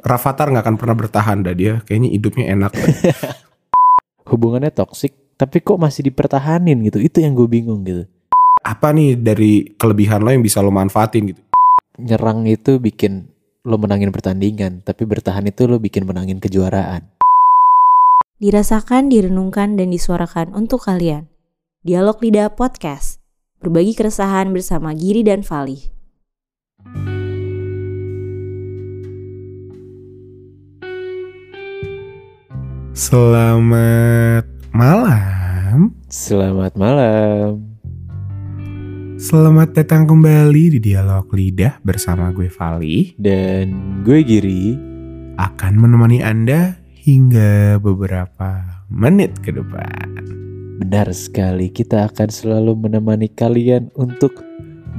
[0.00, 2.72] Rafathar nggak akan pernah bertahan dah dia kayaknya hidupnya enak
[4.30, 7.02] Hubungannya toksik, tapi kok masih dipertahanin gitu.
[7.02, 8.06] Itu yang gue bingung gitu.
[8.60, 11.40] apa nih dari kelebihan lo yang bisa lo manfaatin gitu
[11.96, 13.32] Nyerang itu bikin
[13.64, 17.08] lo menangin pertandingan, tapi bertahan itu lo bikin menangin kejuaraan.
[18.40, 21.28] Dirasakan, direnungkan, dan disuarakan untuk kalian.
[21.84, 23.20] Dialog Lidah Podcast.
[23.60, 25.92] Berbagi keresahan bersama Giri dan Fali.
[33.00, 34.44] Selamat
[34.76, 37.64] malam Selamat malam.
[39.16, 44.76] Selamat datang kembali di Dialog Lidah bersama gue Vali Dan gue Giri.
[45.40, 50.20] Akan menemani Anda hingga beberapa menit ke depan
[50.84, 54.44] Benar sekali, kita akan selalu menemani kalian untuk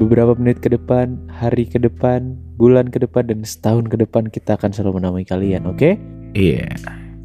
[0.01, 4.57] beberapa menit ke depan, hari ke depan, bulan ke depan, dan setahun ke depan kita
[4.57, 6.01] akan selalu menemani kalian, oke?
[6.33, 6.73] Iya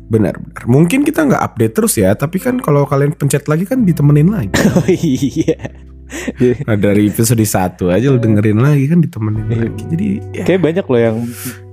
[0.07, 4.31] benar-benar Mungkin kita nggak update terus ya Tapi kan kalau kalian pencet lagi kan ditemenin
[4.31, 5.59] lagi Oh iya.
[6.63, 9.59] Nah dari episode 1 aja lo dengerin lagi kan ditemenin Iya.
[9.67, 11.17] lagi Jadi ya, Kayak banyak loh yang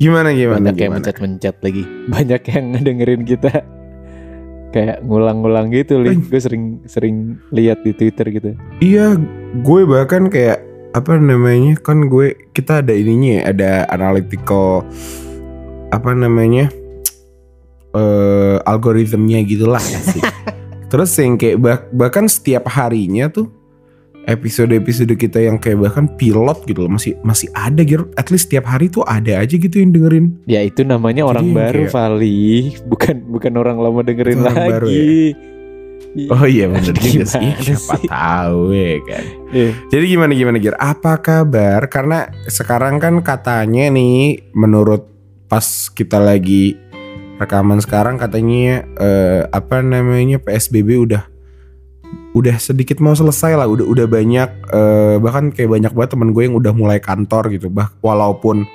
[0.02, 1.84] gimana gimana banyak yang gimana mencet-mencet lagi.
[2.10, 3.54] Banyak yang ngedengerin kita
[4.74, 6.18] kayak ngulang-ngulang gitu, Li.
[6.18, 6.18] Eh.
[6.18, 8.58] Gue sering sering lihat di Twitter gitu.
[8.82, 9.22] Iya,
[9.62, 10.66] gue bahkan kayak
[10.98, 14.82] apa namanya kan gue kita ada ininya ya, ada analytical
[15.94, 16.74] apa namanya
[17.94, 20.22] eh algoritmnya gitulah sih.
[20.92, 23.50] Terus yang kayak bah- bahkan setiap harinya tuh
[24.24, 28.08] episode-episode kita yang kayak bahkan pilot gitu loh masih masih ada gitu.
[28.16, 30.40] At least setiap hari tuh ada aja gitu yang dengerin.
[30.46, 32.44] Ya itu namanya Jadi orang baru, kayak- Vali.
[32.88, 34.72] Bukan bukan orang lama dengerin orang lagi.
[34.72, 35.04] baru ya?
[36.30, 37.42] Oh iya bener juga sih.
[37.42, 39.24] Gimana Siapa tahu ya kan.
[39.50, 39.70] Iya.
[39.90, 40.78] Jadi gimana gimana Gir?
[40.78, 41.82] Apa kabar?
[41.90, 45.10] Karena sekarang kan katanya nih menurut
[45.50, 46.78] pas kita lagi
[47.42, 51.24] rekaman sekarang katanya eh, apa namanya PSBB udah
[52.34, 53.70] udah sedikit mau selesai lah.
[53.70, 57.70] Udah udah banyak eh, bahkan kayak banyak banget temen gue yang udah mulai kantor gitu.
[57.70, 58.66] Bah walaupun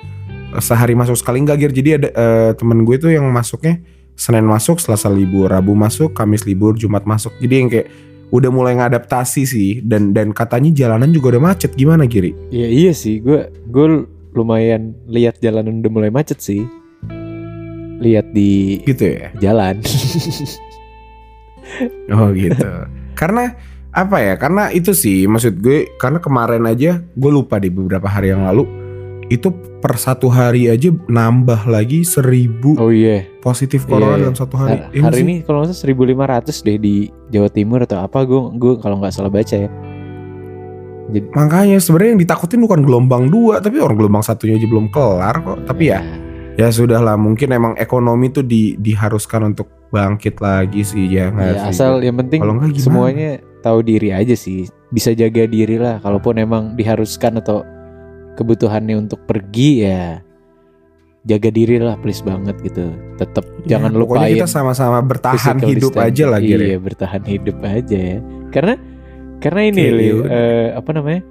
[0.55, 1.71] eh, sehari masuk sekali enggak Gir.
[1.75, 3.79] Jadi ada eh, temen gue tuh yang masuknya
[4.19, 7.31] Senin masuk, Selasa libur, Rabu masuk, Kamis libur, Jumat masuk.
[7.39, 7.87] Jadi yang kayak
[8.29, 12.35] udah mulai ngadaptasi sih dan dan katanya jalanan juga udah macet gimana Giri?
[12.53, 14.05] Iya iya sih, gue gue
[14.37, 16.67] lumayan lihat jalanan udah mulai macet sih.
[17.99, 19.29] Lihat di Gitu ya?
[19.37, 19.79] jalan.
[22.09, 22.65] Oh gitu.
[23.13, 23.53] karena
[23.91, 24.33] apa ya?
[24.35, 28.65] Karena itu sih maksud gue karena kemarin aja gue lupa di beberapa hari yang lalu
[29.27, 33.21] itu per satu hari aja nambah lagi seribu oh iya.
[33.39, 34.21] positif Iya, corona iya.
[34.23, 34.73] dalam satu hari.
[34.75, 35.23] Ha- Iya hari sih?
[35.23, 36.95] ini kalau nggak salah 1500 deh di
[37.29, 39.69] Jawa Timur atau apa gue gue kalau nggak salah baca ya.
[41.09, 45.35] Jadi Makanya sebenarnya yang ditakutin bukan gelombang dua tapi orang gelombang satunya aja belum kelar
[45.37, 45.57] kok.
[45.67, 46.01] Tapi ya
[46.59, 51.55] ya sudah lah mungkin emang ekonomi tuh di, diharuskan untuk bangkit lagi sih ya Ya,
[51.65, 51.71] sih?
[51.71, 52.83] asal yang penting Kalau nggak gimana?
[52.83, 54.67] semuanya tahu diri aja sih.
[54.89, 55.97] Bisa jaga diri lah.
[55.99, 57.63] Kalaupun emang diharuskan atau
[58.35, 60.19] kebutuhannya untuk pergi ya
[61.21, 62.89] jaga diri lah please banget gitu.
[63.15, 66.07] Tetap Ya, jangan pokoknya lupain kita sama-sama bertahan hidup distancing.
[66.07, 66.65] aja lah Gir, ya.
[66.65, 68.17] Iya bertahan hidup aja ya.
[68.49, 68.73] Karena
[69.39, 70.29] karena ini Li, yaudah.
[70.29, 71.21] eh, apa namanya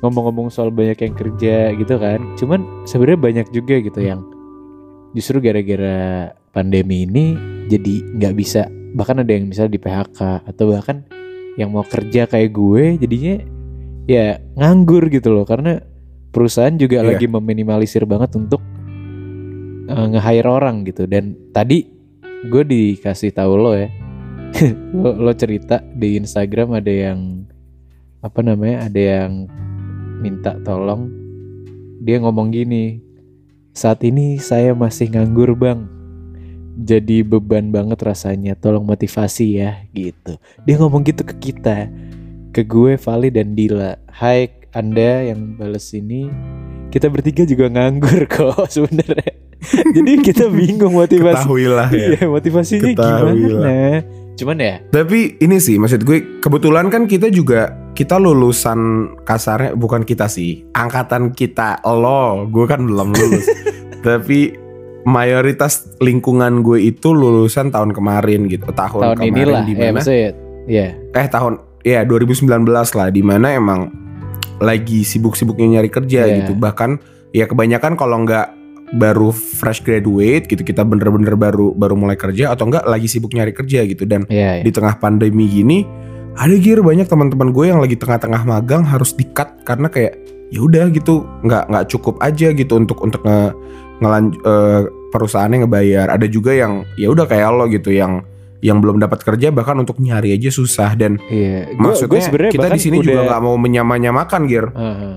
[0.00, 2.20] ngomong-ngomong soal banyak yang kerja gitu kan.
[2.34, 4.22] Cuman sebenarnya banyak juga gitu yang
[5.12, 7.36] justru gara-gara pandemi ini
[7.68, 11.04] jadi nggak bisa bahkan ada yang misalnya di PHK atau bahkan
[11.56, 13.36] yang mau kerja kayak gue jadinya
[14.08, 15.44] ya nganggur gitu loh.
[15.44, 15.80] Karena
[16.32, 17.16] perusahaan juga Iya.
[17.16, 18.60] lagi meminimalisir banget untuk
[19.88, 21.04] eh, nge-hire orang gitu.
[21.08, 21.88] Dan tadi
[22.48, 23.88] gue dikasih tahu lo ya
[25.02, 27.46] lo, lo cerita di Instagram ada yang
[28.20, 29.48] apa namanya ada yang
[30.20, 31.08] minta tolong.
[32.02, 32.98] Dia ngomong gini
[33.72, 35.88] saat ini saya masih nganggur bang.
[36.72, 40.40] Jadi beban banget rasanya tolong motivasi ya gitu.
[40.64, 41.88] Dia ngomong gitu ke kita
[42.52, 43.96] ke gue Vali dan Dila.
[44.08, 46.32] Hai anda yang balas ini
[46.88, 49.36] kita bertiga juga nganggur kok sebenarnya.
[49.62, 52.08] Jadi kita bingung motivasi Ketahuilah ya.
[52.16, 53.72] Iya motivasinya Ketahui gimana
[54.42, 54.74] cuman ya?
[54.90, 60.66] Tapi ini sih maksud gue kebetulan kan kita juga kita lulusan kasarnya bukan kita sih
[60.74, 63.46] angkatan kita lo gue kan belum lulus.
[64.06, 64.50] Tapi
[65.06, 70.00] mayoritas lingkungan gue itu lulusan tahun kemarin gitu tahun, tahun kemarin inilah di ya mana
[70.66, 70.88] ya.
[71.14, 71.52] Eh tahun
[71.82, 73.90] ya 2019 lah di mana emang
[74.62, 76.34] lagi sibuk-sibuknya nyari kerja Iya.
[76.46, 76.54] gitu.
[76.54, 76.90] Bahkan
[77.34, 78.61] ya kebanyakan kalau nggak
[78.92, 83.50] baru fresh graduate gitu kita bener-bener baru baru mulai kerja atau enggak lagi sibuk nyari
[83.50, 84.62] kerja gitu dan ya, ya.
[84.62, 85.88] di tengah pandemi gini
[86.32, 90.16] ada gear banyak teman-teman gue yang lagi tengah-tengah magang harus di-cut karena kayak
[90.48, 93.52] ya udah gitu nggak nggak cukup aja gitu untuk untuk nge,
[93.98, 98.24] ngelan- eh, perusahaannya ngebayar ada juga yang ya udah kayak lo gitu yang
[98.60, 102.68] yang belum dapat kerja bahkan untuk nyari aja susah dan Iya, gua- maksudnya gua kita
[102.70, 105.16] di sini juga udah- nggak mau menyamanyamakan gear Heeh.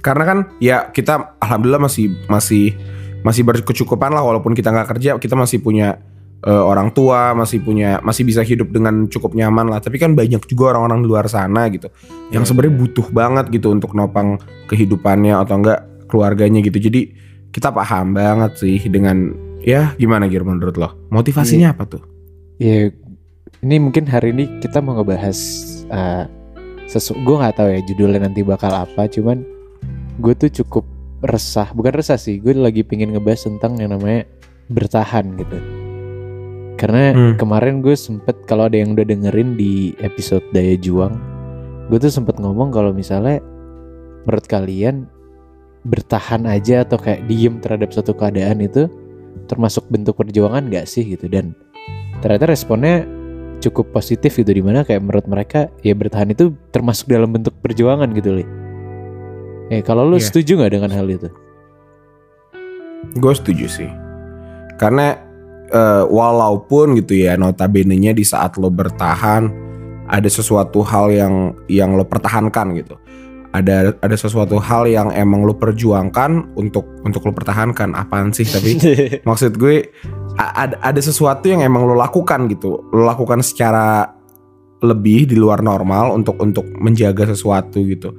[0.00, 2.74] karena kan ya kita alhamdulillah masih masih
[3.22, 5.98] masih berkecukupan lah walaupun kita nggak kerja kita masih punya
[6.42, 9.78] eh, orang tua masih punya masih bisa hidup dengan cukup nyaman lah.
[9.78, 11.86] Tapi kan banyak juga orang-orang di luar sana gitu
[12.34, 15.80] yang Iya, sebenarnya butuh banget gitu untuk nopang kehidupannya atau enggak
[16.10, 16.78] keluarganya gitu.
[16.82, 17.14] Jadi
[17.54, 19.32] kita paham banget sih dengan
[19.62, 20.90] ya gimana Gir menurut lo?
[21.14, 21.76] Motivasinya Iya.
[21.78, 22.02] apa tuh?
[22.58, 22.90] Ya,
[23.62, 25.38] ini mungkin hari ini kita mau ngebahas
[25.90, 26.24] uh,
[26.90, 29.46] sesu gue nggak tahu ya judulnya nanti bakal apa, cuman
[30.18, 30.84] gue tuh cukup
[31.22, 34.26] resah, bukan resah sih, gue lagi pingin ngebahas tentang yang namanya
[34.66, 35.58] bertahan gitu.
[36.76, 37.34] Karena Hmm.
[37.38, 41.14] kemarin gue sempet kalau ada yang udah dengerin di episode Daya Juang,
[41.86, 43.38] gue tuh sempet ngomong kalau misalnya
[44.26, 45.06] menurut kalian
[45.82, 48.86] bertahan aja atau kayak diem terhadap suatu keadaan itu
[49.50, 51.58] termasuk bentuk perjuangan gak sih gitu dan
[52.22, 53.02] ternyata responnya
[53.58, 58.10] cukup positif gitu di mana kayak menurut mereka ya bertahan itu termasuk dalam bentuk perjuangan
[58.14, 58.46] gitu li.
[59.72, 60.28] Eh kalau lu Iya.
[60.28, 61.32] setuju nggak dengan hal itu?
[63.16, 63.90] Gue setuju sih.
[64.76, 65.16] Karena
[65.72, 69.48] eh, walaupun gitu ya notabene-nya di saat lo bertahan
[70.04, 73.00] ada sesuatu hal yang yang lo pertahankan gitu.
[73.52, 77.96] Ada ada sesuatu hal yang emang lo perjuangkan untuk untuk lo pertahankan.
[77.96, 78.76] Apaan sih tapi
[79.28, 79.88] maksud gue
[80.36, 82.84] ada ada sesuatu yang emang lo lakukan gitu.
[82.92, 84.12] Lo lakukan secara
[84.82, 88.12] lebih di luar normal untuk untuk menjaga sesuatu gitu.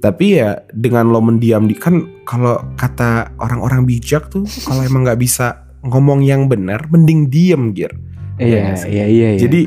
[0.00, 5.20] Tapi ya dengan lo mendiam di kan kalau kata orang-orang bijak tuh kalau emang nggak
[5.20, 7.92] bisa ngomong yang benar mending diem gir.
[8.40, 8.88] Iya sih?
[8.88, 9.28] iya iya.
[9.36, 9.60] iya, Jadi.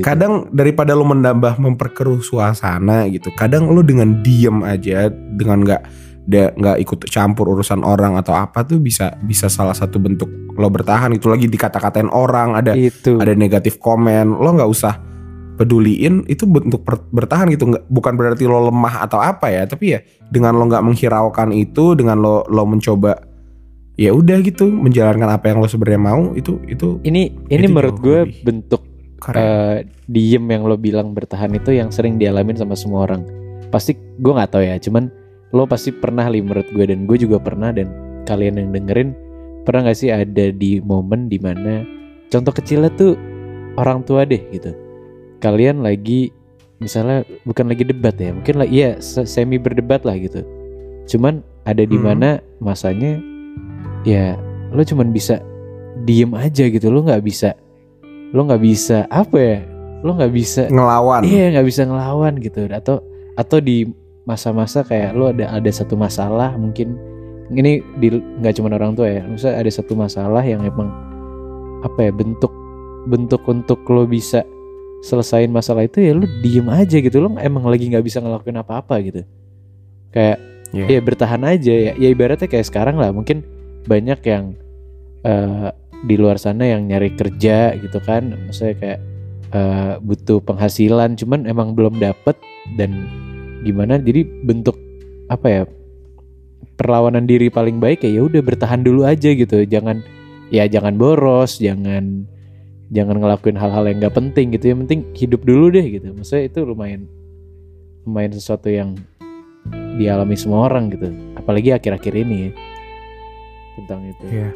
[0.00, 3.28] Kadang daripada lo menambah memperkeruh suasana gitu.
[3.36, 5.82] Kadang lo dengan diem aja dengan nggak
[6.32, 11.12] nggak ikut campur urusan orang atau apa tuh bisa bisa salah satu bentuk lo bertahan
[11.12, 15.13] itu lagi dikata-katain orang ada itu ada negatif komen lo nggak usah
[15.54, 16.82] peduliin itu bentuk
[17.14, 20.82] bertahan gitu nggak bukan berarti lo lemah atau apa ya tapi ya dengan lo nggak
[20.82, 23.14] menghiraukan itu dengan lo lo mencoba
[23.94, 27.96] ya udah gitu menjalankan apa yang lo sebenarnya mau itu itu ini ini itu menurut
[28.02, 28.82] gue bentuk
[29.24, 29.76] keren eh,
[30.12, 33.24] diem yang lo bilang bertahan itu yang sering dialamin sama semua orang.
[33.72, 35.08] Pasti gue nggak tahu ya, cuman
[35.56, 37.88] lo pasti pernah li menurut gue dan gue juga pernah dan
[38.28, 39.16] kalian yang dengerin
[39.64, 41.86] pernah nggak sih ada di momen di mana
[42.28, 43.16] contoh kecilnya tuh
[43.80, 44.76] orang tua deh gitu.
[45.44, 46.32] Kalian lagi
[46.80, 50.40] misalnya bukan lagi debat ya, mungkin lah iya se- semi berdebat lah gitu.
[51.04, 52.04] Cuman ada di Hmm.
[52.08, 53.20] mana masanya
[54.02, 54.40] ya
[54.72, 55.38] lo cuman bisa
[56.02, 57.52] diem aja gitu, lo nggak bisa
[58.32, 59.58] lo nggak bisa apa ya
[60.02, 62.98] lo nggak bisa ngelawan iya nggak bisa ngelawan gitu atau
[63.38, 63.86] atau di
[64.24, 66.98] masa-masa kayak lo ada ada satu masalah mungkin
[67.48, 70.90] ini di nggak cuma orang tua ya misalnya ada satu masalah yang emang
[71.80, 72.50] apa ya bentuk
[73.06, 74.42] bentuk untuk lo bisa
[75.04, 77.20] selesain masalah itu ya lo diem aja gitu.
[77.20, 79.20] Lo emang lagi nggak bisa ngelakuin apa-apa gitu.
[80.08, 80.40] Kayak
[80.74, 80.98] Iya.
[80.98, 81.70] ya bertahan aja.
[81.70, 83.12] Ya ya ibaratnya kayak sekarang lah.
[83.14, 83.44] Mungkin
[83.86, 84.56] banyak yang
[85.22, 85.68] eh,
[86.04, 88.32] di luar sana yang nyari kerja gitu kan.
[88.48, 89.00] Maksudnya kayak
[89.54, 91.14] eh, butuh penghasilan.
[91.14, 92.34] Cuman emang belum dapet
[92.74, 93.06] dan
[93.62, 94.00] gimana.
[94.00, 94.74] Jadi bentuk
[95.30, 95.62] apa ya
[96.74, 99.62] perlawanan diri paling baik ya ya udah bertahan dulu aja gitu.
[99.62, 100.02] Jangan
[100.50, 101.62] ya jangan boros.
[101.62, 102.26] Jangan
[102.92, 106.60] jangan ngelakuin hal-hal yang nggak penting gitu yang penting hidup dulu deh gitu maksudnya itu
[106.64, 107.08] lumayan
[108.04, 108.98] lumayan sesuatu yang
[109.96, 112.50] dialami semua orang gitu apalagi akhir-akhir ini ya
[113.80, 114.50] tentang itu Iya.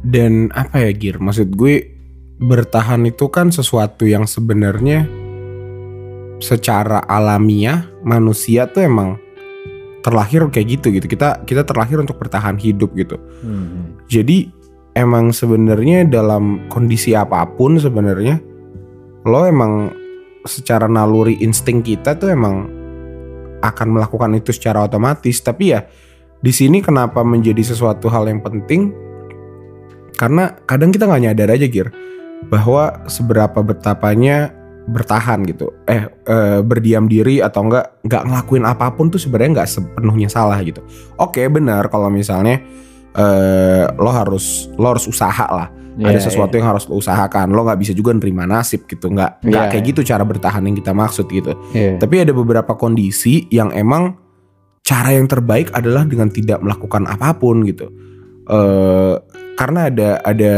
[0.00, 1.20] Dan apa ya Gir?
[1.20, 1.92] Maksud gue
[2.40, 5.04] bertahan itu kan sesuatu yang sebenarnya
[6.40, 9.20] secara alamiah manusia tuh emang
[10.00, 11.04] terlahir kayak gitu gitu.
[11.04, 13.20] Kita kita terlahir untuk bertahan hidup gitu.
[13.44, 14.00] Hmm.
[14.08, 14.48] Jadi
[14.94, 18.40] emang sebenarnya dalam kondisi apa pun sebenarnya
[19.28, 19.92] lo emang
[20.48, 22.80] secara naluri insting kita tuh emang
[23.60, 25.36] akan melakukan itu secara otomatis.
[25.44, 25.84] Tapi ya
[26.40, 28.92] di sini kenapa menjadi sesuatu hal yang penting?
[30.16, 31.88] Karena kadang kita nggak nyadar aja Gir
[32.48, 34.52] bahwa seberapa betapanya
[34.88, 39.70] bertahan gitu, eh, eh, berdiam diri atau enggak nggak ngelakuin apa pun tuh sebenarnya nggak
[39.70, 40.80] sepenuhnya salah gitu.
[41.20, 42.64] Oke benar kalau misalnya
[43.12, 45.68] eh, lo harus lo harus usaha lah.
[46.00, 47.50] Ada Iya, sesuatu yang harus lo usahakan.
[47.50, 49.10] Lo nggak bisa juga nerima nasib gitu.
[49.10, 49.70] Nggak nggak Iya.
[49.74, 51.52] kayak gitu cara bertahan yang kita maksud gitu.
[51.74, 51.98] Iya.
[51.98, 54.16] tapi ada beberapa kondisi yang emang
[54.80, 57.90] cara yang terbaik adalah dengan tidak melakukan apa pun gitu.
[58.48, 59.14] Eh
[59.58, 60.54] karena ada ada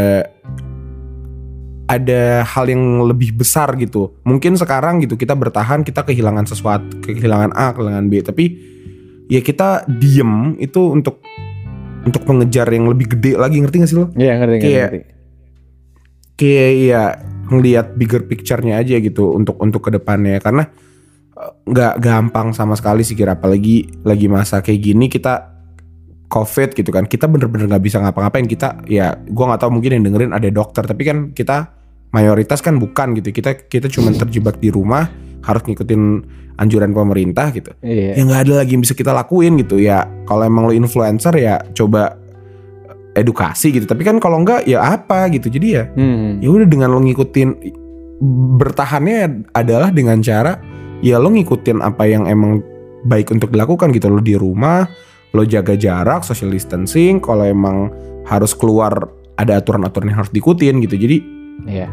[1.91, 4.17] ada hal yang lebih besar gitu.
[4.25, 8.23] Mungkin sekarang gitu kita bertahan kita kehilangan sesuatu kehilangan A kehilangan B.
[8.25, 8.45] Tapi
[9.29, 11.21] ya kita diem itu untuk
[12.03, 14.07] untuk mengejar yang lebih gede lagi ngerti gak sih lo?
[14.15, 14.67] Iya ngerti ngerti.
[14.67, 15.01] Kayak- ngerti.
[16.33, 17.03] Kayak ya
[17.53, 20.65] ngelihat bigger picture-nya aja gitu untuk untuk ke depannya karena
[21.37, 25.53] eh, nggak gampang sama sekali sih kira apalagi lagi masa kayak gini kita
[26.33, 30.05] covid gitu kan kita bener-bener nggak bisa ngapa-ngapain kita ya gua nggak tahu mungkin yang
[30.09, 31.77] dengerin ada dokter tapi kan kita
[32.17, 36.03] mayoritas kan bukan gitu kita kita cuma terjebak di rumah harus ngikutin
[36.57, 37.75] anjuran pemerintah gitu.
[37.83, 38.15] Iya.
[38.15, 39.77] ya nggak ada lagi yang bisa kita lakuin gitu.
[39.77, 42.19] Ya kalau emang lo influencer ya coba
[43.13, 43.85] edukasi gitu.
[43.85, 45.51] Tapi kan kalau enggak ya apa gitu.
[45.51, 46.39] Jadi ya Hmm.
[46.39, 47.49] ya udah dengan lo ngikutin
[48.59, 50.57] bertahannya adalah dengan cara
[51.03, 52.63] ya lo ngikutin apa yang emang
[53.05, 54.07] baik untuk dilakukan gitu.
[54.09, 54.87] Lo di rumah
[55.33, 57.19] lo jaga jarak social distancing.
[57.19, 57.91] Kalau emang
[58.29, 60.95] harus keluar ada aturan-aturan yang harus diikutin gitu.
[60.95, 61.17] Jadi
[61.67, 61.89] Iya.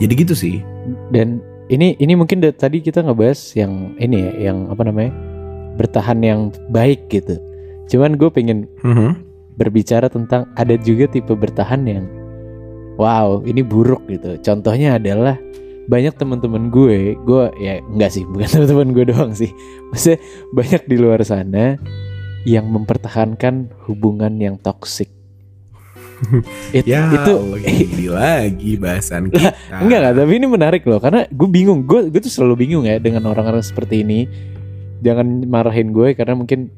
[0.00, 0.64] jadi gitu sih.
[1.12, 5.12] Dan ini ini mungkin da- tadi kita ngebahas yang ini ya, yang apa namanya
[5.74, 7.40] bertahan yang baik gitu.
[7.86, 9.22] Cuman gue pengen Mhm.
[9.54, 12.04] berbicara tentang ada juga tipe bertahan yang
[12.96, 14.34] wow ini buruk gitu.
[14.40, 15.38] Contohnya adalah
[15.84, 19.52] banyak teman-teman gue, gue ya enggak sih bukan teman-teman gue doang sih.
[19.88, 20.18] Maksudnya
[20.50, 21.76] banyak di luar sana
[22.44, 25.13] yang mempertahankan hubungan yang toksik.
[26.76, 29.52] It- ya itu gini lagi bahasan kita
[29.82, 32.98] Enggak enggak, tapi ini menarik loh karena gue bingung, gue gue tuh selalu bingung ya
[32.98, 34.26] dengan orang-orang seperti ini.
[35.04, 36.72] Jangan marahin gue karena mungkin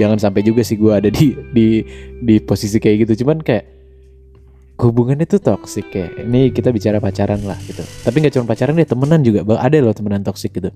[0.00, 1.84] jangan sampai juga sih gue ada di di
[2.22, 3.24] di posisi kayak gitu.
[3.24, 3.64] Cuman kayak
[4.76, 7.80] hubungannya tuh toksik kayak ini kita bicara pacaran lah gitu.
[7.80, 9.44] Tapi nggak cuma pacaran deh, temenan juga.
[9.56, 10.72] Ada loh temenan toksik gitu.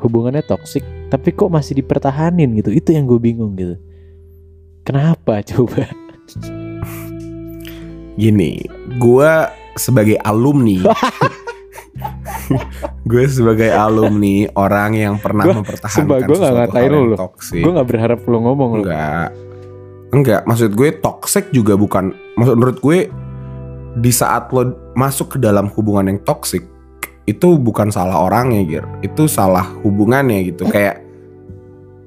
[0.00, 2.70] Hubungannya toksik, tapi kok masih dipertahanin gitu.
[2.74, 3.76] Itu yang gue bingung gitu.
[4.82, 5.86] Kenapa coba?
[8.20, 8.60] Gini,
[9.00, 9.30] gue
[9.74, 10.84] sebagai alumni,
[13.10, 16.98] gue sebagai alumni orang yang pernah Gua- mempertahankan sumpah, gua nggak sesuatu ngatain hal lu
[16.98, 17.18] yang loh.
[17.18, 17.62] toksik.
[17.64, 18.78] Gue nggak berharap lo ngomong loh.
[18.84, 19.28] Enggak,
[20.12, 20.40] enggak.
[20.44, 22.04] Maksud gue toxic juga bukan.
[22.36, 22.98] Maksud menurut gue
[23.98, 24.62] di saat lo
[24.94, 26.62] masuk ke dalam hubungan yang toxic
[27.24, 28.84] itu bukan salah orangnya, Gir.
[29.00, 30.66] Itu salah hubungannya gitu.
[30.66, 31.06] Kayak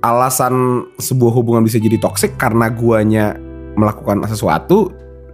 [0.03, 3.39] alasan sebuah hubungan bisa jadi toxic karena guanya
[3.79, 4.91] melakukan sesuatu,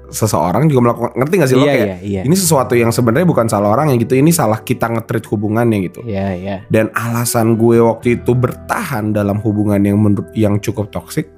[0.10, 1.12] seseorang juga melakukan.
[1.16, 2.22] Ngerti gak sih lo Iya kayak iya iya.
[2.26, 4.14] ini sesuatu yang sebenarnya bukan salah orang yang gitu.
[4.14, 6.02] Ini salah kita nge-treat hubungannya gitu.
[6.04, 6.56] Iya iya.
[6.68, 11.30] Dan alasan gue waktu itu bertahan dalam hubungan yang menurut yang cukup toksik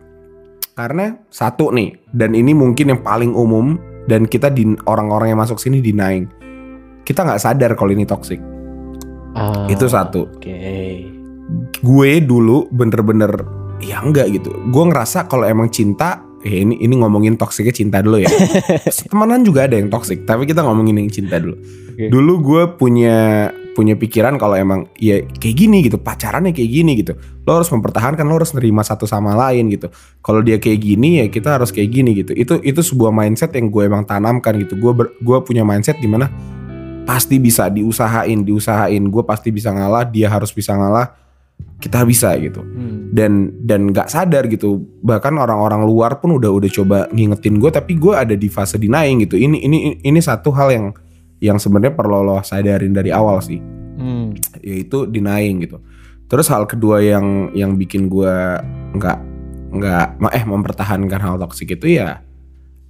[0.71, 3.75] karena satu nih dan ini mungkin yang paling umum
[4.07, 6.25] dan kita di orang-orang yang masuk sini denying
[7.03, 8.39] kita nggak sadar kalau ini toksik
[9.31, 10.27] Ah, Itu satu.
[10.27, 10.51] Oke.
[11.79, 13.31] gue dulu bener-bener
[13.79, 18.21] ya enggak gitu gue ngerasa kalau emang cinta eh ini ini ngomongin toksiknya cinta dulu
[18.21, 18.29] ya.
[19.09, 21.57] Temenan juga ada yang toksik tapi kita ngomongin yang cinta dulu.
[21.91, 22.07] Oke.
[22.07, 27.13] dulu gue punya punya pikiran kalau emang ya kayak gini gitu pacarannya kayak gini gitu.
[27.47, 29.87] Lo harus mempertahankan lo harus nerima satu sama lain gitu.
[30.19, 32.35] Kalau dia kayak gini ya kita harus kayak gini gitu.
[32.35, 34.75] Itu itu sebuah mindset yang gue emang tanamkan gitu.
[34.75, 36.27] Gue ber- gue punya mindset di mana
[37.07, 39.03] pasti bisa diusahain diusahain.
[39.07, 41.20] Gue pasti bisa ngalah dia harus bisa ngalah
[41.81, 42.61] kita bisa gitu.
[42.61, 43.09] Hmm.
[43.11, 44.79] dan dan nggak sadar gitu.
[45.03, 49.27] Bahkan orang-orang luar pun udah udah coba ngingetin gue tapi gue ada di fase denying
[49.27, 49.35] gitu.
[49.35, 50.85] Ini ini ini satu hal yang
[51.43, 53.59] yang sebenarnya perlu lo sadarin dari awal sih.
[54.01, 54.31] Hmm.
[54.63, 55.77] yaitu denying gitu.
[56.25, 58.31] Terus hal kedua yang yang bikin gue
[58.95, 59.17] nggak
[59.75, 62.23] nggak eh mempertahankan hal toksik itu ya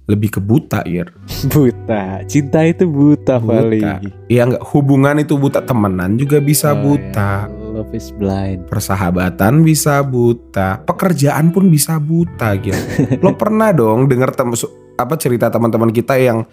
[0.06, 1.10] lebih ke buta ir
[1.52, 2.22] Buta.
[2.26, 4.02] Cinta itu buta, buta.
[4.26, 4.62] Ya nggak?
[4.70, 5.62] Hubungan itu buta.
[5.62, 7.46] Temenan juga bisa Oh, buta.
[7.46, 7.61] ya.
[7.72, 8.68] Love is blind.
[8.68, 12.76] persahabatan bisa buta, pekerjaan pun bisa buta gitu.
[13.18, 14.52] Lo pernah dong dengar tem
[14.94, 16.44] apa cerita teman-teman kita yang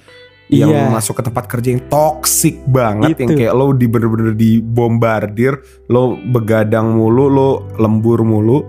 [0.48, 0.90] yang Iya.
[0.90, 3.38] masuk ke tempat kerja yang toksik banget yang Itu.
[3.38, 5.54] kayak lo di bener-bener dibombardir,
[5.86, 8.66] lo begadang mulu, lo lembur mulu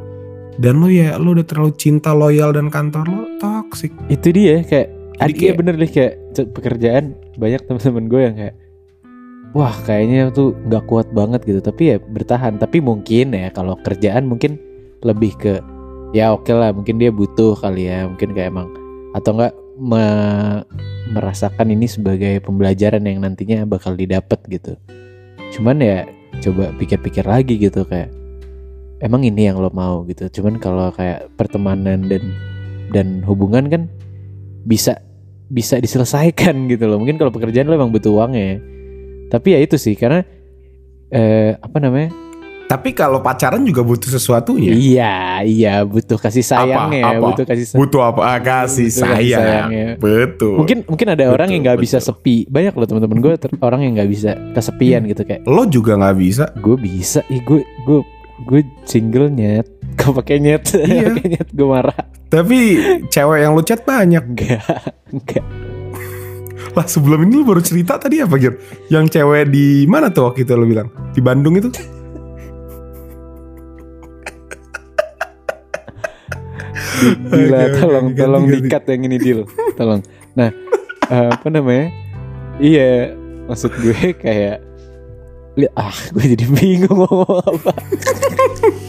[0.57, 3.95] dan lo ya lo udah terlalu cinta loyal dan kantor lo toksik.
[4.09, 6.12] Itu dia kayak Jadi Ad, iya kayak- bener deh kayak
[6.50, 7.04] pekerjaan
[7.37, 8.54] banyak teman-teman gue yang kayak
[9.52, 11.61] wah kayaknya tuh nggak kuat banget gitu.
[11.62, 12.59] Tapi ya bertahan.
[12.59, 14.59] Tapi mungkin ya kalau kerjaan mungkin
[15.02, 15.52] lebih ke
[16.11, 18.07] ya oke lah mungkin dia butuh kali ya.
[18.07, 18.69] Mungkin kayak emang
[19.14, 20.62] atau enggak me-
[21.11, 24.78] merasakan ini sebagai pembelajaran yang nantinya bakal didapat gitu.
[25.59, 26.07] Cuman ya
[26.40, 28.14] coba pikir-pikir lagi gitu kayak
[29.02, 30.07] emang ini yang lo mau?
[30.07, 30.30] gitu.
[30.30, 32.23] Cuman kalau kayak pertemanan dan
[32.95, 33.83] dan hubungan kan
[34.62, 35.02] bisa
[35.50, 37.02] bisa diselesaikan gitu loh.
[37.02, 38.59] Mungkin kalau pekerjaan lo emang butuh uangnya ya.
[39.30, 40.26] Tapi ya itu sih karena
[41.08, 42.10] eh apa namanya
[42.66, 44.70] Tapi kalau pacaran juga butuh sesuatunya.
[44.70, 47.14] iya iya butuh kasih sayangnya Apa?
[47.16, 47.26] Apa?
[47.26, 48.20] butuh kasih sayang Butuh apa?
[48.25, 49.40] Ah, kasih Butuh kasih sayang.
[49.40, 49.87] sayangnya.
[49.96, 50.54] Betul.
[50.56, 53.92] mungkin mungkin ada Betul, orang yang nggak bisa sepi banyak loh teman-teman gue orang yang
[53.92, 56.44] nggak bisa kesepian gitu kayak lo juga nggak bisa.
[56.56, 58.00] gue bisa ih gue gue
[58.40, 59.66] gue single nyet
[59.99, 61.10] kau pakai nyet Iya.
[61.10, 62.58] pakai nyet gue marah Tapi
[63.10, 64.22] cewek yang lu chat banyak.
[64.22, 64.62] enggak
[65.10, 65.42] enggak
[66.76, 68.54] Lah sebelum ini lu baru cerita tadi apa Gir?
[68.92, 70.88] Yang cewek di mana tuh waktu itu lu bilang?
[71.12, 71.72] Di Bandung itu?
[77.00, 79.40] Oke, tolong ganti, tolong dikat yang ini Dil
[79.76, 80.00] tolong
[80.36, 80.52] nah
[81.08, 81.88] eh, apa namanya
[82.60, 83.16] iya
[83.48, 84.60] maksud gue kayak
[85.76, 87.72] ah gue jadi bingung ngomong apa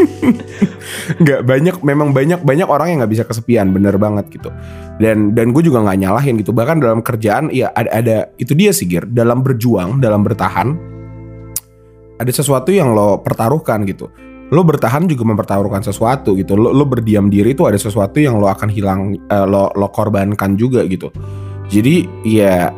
[1.21, 4.49] Nggak banyak, memang banyak banyak orang yang nggak bisa kesepian, bener banget gitu.
[5.01, 6.53] Dan dan gue juga nggak nyalahin gitu.
[6.53, 9.09] Bahkan dalam kerjaan, ya ada ada itu dia sih Gir.
[9.09, 10.77] Dalam berjuang, dalam bertahan,
[12.21, 14.09] ada sesuatu yang lo pertaruhkan gitu.
[14.51, 16.59] Lo bertahan juga mempertaruhkan sesuatu gitu.
[16.59, 20.53] Lo, lo berdiam diri itu ada sesuatu yang lo akan hilang, eh, lo lo korbankan
[20.59, 21.09] juga gitu.
[21.71, 22.69] Jadi ya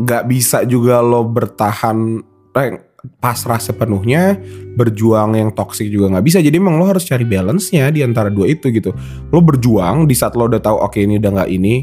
[0.00, 2.20] nggak bisa juga lo bertahan
[2.56, 2.89] eh,
[3.20, 4.36] pasrah sepenuhnya
[4.76, 6.38] berjuang yang toksik juga nggak bisa.
[6.40, 8.92] Jadi emang lo harus cari balance-nya di antara dua itu gitu.
[9.32, 11.74] Lo berjuang di saat lo udah tahu oke ini udah nggak ini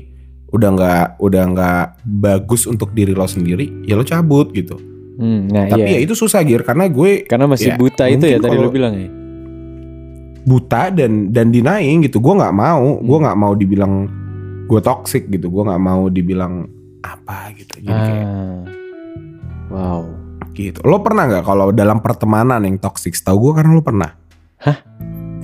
[0.48, 4.78] udah nggak udah nggak bagus untuk diri lo sendiri ya lo cabut gitu.
[5.18, 5.98] Hmm, nah tapi iya.
[5.98, 8.94] ya itu susah gir karena gue karena masih ya, buta itu ya tadi lo bilang
[8.94, 9.10] ya?
[10.48, 12.22] Buta dan dan denying gitu.
[12.22, 13.26] Gue nggak mau gue Hmm.
[13.26, 13.94] nggak mau dibilang
[14.70, 15.50] gue toxic gitu.
[15.50, 16.70] Gue nggak mau dibilang
[17.02, 17.82] apa gitu.
[17.82, 18.62] Jadi kayak ah.
[19.74, 20.17] wow
[20.58, 20.82] gitu.
[20.82, 23.14] Lo pernah nggak kalau dalam pertemanan yang toxic?
[23.14, 24.12] Setahu gue karena lo pernah.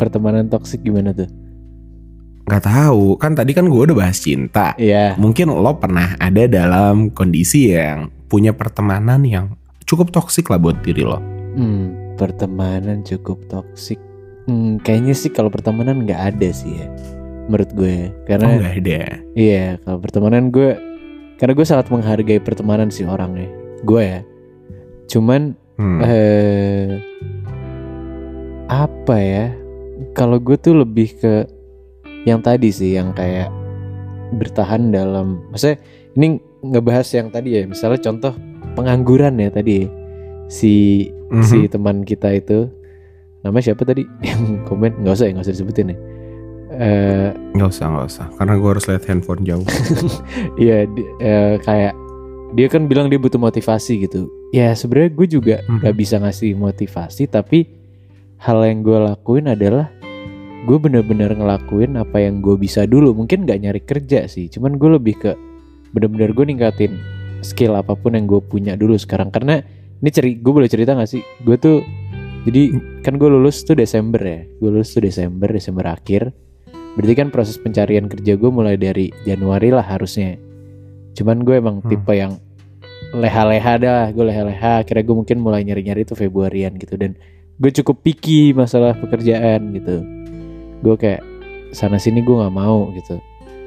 [0.01, 1.29] Pertemanan toksik gimana tuh?
[2.49, 3.21] Nggak tahu.
[3.21, 4.73] Kan tadi kan gue udah bahas cinta.
[4.75, 5.13] Iya.
[5.21, 9.53] Mungkin lo pernah ada dalam kondisi yang punya pertemanan yang
[9.85, 11.21] cukup toksik lah buat diri lo.
[11.53, 14.01] hmm, pertemanan cukup toksik
[14.49, 16.89] hmm, kayaknya sih kalau pertemanan nggak ada sih ya
[17.45, 19.01] menurut gue Oh karena nggak ada.
[19.35, 20.79] Iya, kalau pertemanan gue
[21.37, 23.51] karena gue sangat menghargai pertemanan sih orangnya.
[23.83, 24.21] Gue ya.
[25.05, 25.99] Cuman Hmm.
[25.99, 27.01] eh
[28.67, 29.45] apa ya?
[30.13, 31.45] Kalau gue tuh lebih ke
[32.23, 33.49] yang tadi sih yang kayak
[34.33, 35.77] bertahan dalam maksudnya
[36.13, 36.27] ini
[36.61, 38.33] ngebahas yang tadi ya, misalnya contoh
[38.73, 39.85] pengangguran ya tadi
[40.47, 41.43] si Mhm.
[41.43, 42.69] si teman kita itu
[43.41, 45.97] namanya siapa tadi yang komen nggak usah ya nggak usah disebutin ya.
[46.73, 49.65] Eh Nggak usah nggak usah karena gue harus lihat handphone jauh.
[50.61, 51.93] Iya, di- eh, kayak
[52.53, 54.25] dia kan bilang dia butuh motivasi gitu.
[54.53, 55.81] Ya sebenarnya gue juga Mhm.
[55.81, 57.65] gak bisa ngasih motivasi, tapi
[58.37, 59.89] hal yang gue lakuin adalah
[60.63, 63.17] gue bener-bener ngelakuin apa yang gue bisa dulu.
[63.17, 65.31] Mungkin gak nyari kerja sih, cuman gue lebih ke
[65.89, 66.93] bener-bener gue ningkatin
[67.41, 69.33] skill apa pun yang gue punya dulu sekarang.
[69.33, 69.57] Karena
[69.99, 71.25] ini ceri, gue boleh cerita gak sih?
[71.41, 71.81] Gue tuh
[72.45, 76.29] jadi kan gue lulus tuh Desember ya, gue lulus tuh Desember, Desember akhir.
[76.93, 80.37] Berarti kan proses pencarian kerja gue mulai dari Januari lah harusnya.
[81.17, 81.89] Cuman gue emang Hmm.
[81.89, 82.37] tipe yang
[83.13, 84.81] leha-leha dah, gue leha-leha.
[84.81, 87.13] Akhirnya gue mungkin mulai nyari-nyari tuh Februarian gitu dan
[87.55, 90.01] gue cukup picky masalah pekerjaan gitu.
[90.81, 91.21] Gue kayak
[91.71, 93.21] sana sini gue nggak mau gitu.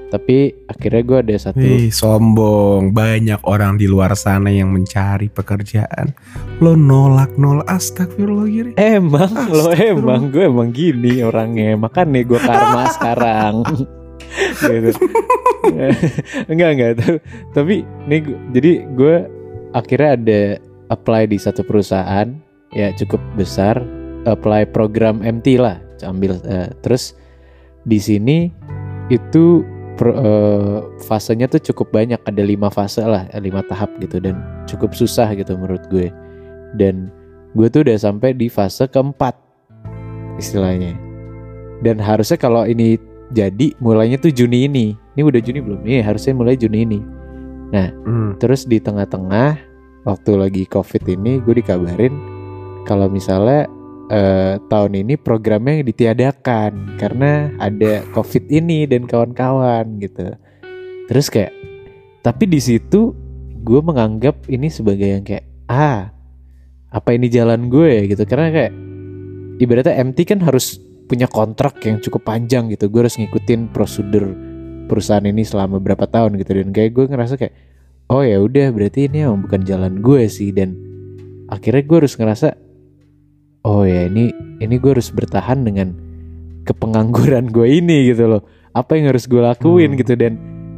[0.07, 2.95] Tapi akhirnya gue ada satu Wih, sombong.
[2.95, 6.15] Banyak orang di luar sana yang mencari pekerjaan.
[6.63, 8.71] Lo nolak nolak astagfirullah giri.
[8.79, 13.55] Emang lo emang gue emang gini orangnya makanya gue karma sekarang
[14.63, 14.91] gitu.
[16.47, 16.91] enggak enggak
[17.51, 18.21] Tapi- nih
[18.55, 19.15] jadi gue
[19.77, 20.41] akhirnya ada
[20.89, 22.33] apply di satu perusahaan
[22.73, 23.77] ya cukup besar
[24.25, 27.13] apply program MT lah ambil eh, terus
[27.85, 28.51] di sini
[29.13, 29.63] itu
[29.97, 34.39] pro- eh, fasenya tuh cukup banyak ada lima fase lah eh, lima tahap gitu dan
[34.69, 36.13] cukup susah gitu menurut gue.
[36.77, 37.09] Dan
[37.57, 39.33] gue tuh udah sampai di fase keempat
[40.37, 40.93] istilahnya.
[41.81, 43.01] Dan harusnya kalau ini
[43.33, 44.93] jadi mulainya tuh Juni ini.
[45.17, 45.81] Ini udah Juni belum?
[45.89, 47.01] Iya harusnya mulai Juni ini.
[48.07, 48.39] Hmm.
[48.39, 49.59] terus di tengah-tengah
[50.07, 52.15] waktu lagi covid ini gue dikabarin
[52.87, 53.67] kalau misalnya
[54.09, 60.39] eh, tahun ini programnya ditiadakan karena ada covid ini dan kawan-kawan gitu.
[61.11, 61.53] Terus kayak
[62.23, 63.11] tapi di situ
[63.67, 66.15] gue menganggap ini sebagai yang kayak ah
[66.95, 68.03] apa ini jalan gue ya?
[68.07, 68.23] Gitu.
[68.31, 68.73] Karena kayak
[69.59, 70.79] ibaratnya MT kan harus
[71.11, 72.87] punya kontrak yang cukup panjang gitu.
[72.87, 74.31] Gue harus ngikutin prosedur
[74.87, 76.63] perusahaan ini selama berapa tahun gitu.
[76.63, 77.55] Dan kayak gue ngerasa kayak
[78.07, 80.79] oh ya udah berarti ini emang bukan jalan gue sih dan
[81.49, 82.49] akhirnya gue harus ngerasa
[83.63, 85.95] oh ya ini ini gue harus bertahan dengan
[86.67, 88.43] kepengangguran gue ini gitu loh
[88.75, 89.99] apa yang harus gue lakuin Hmm.
[89.99, 90.33] gitu dan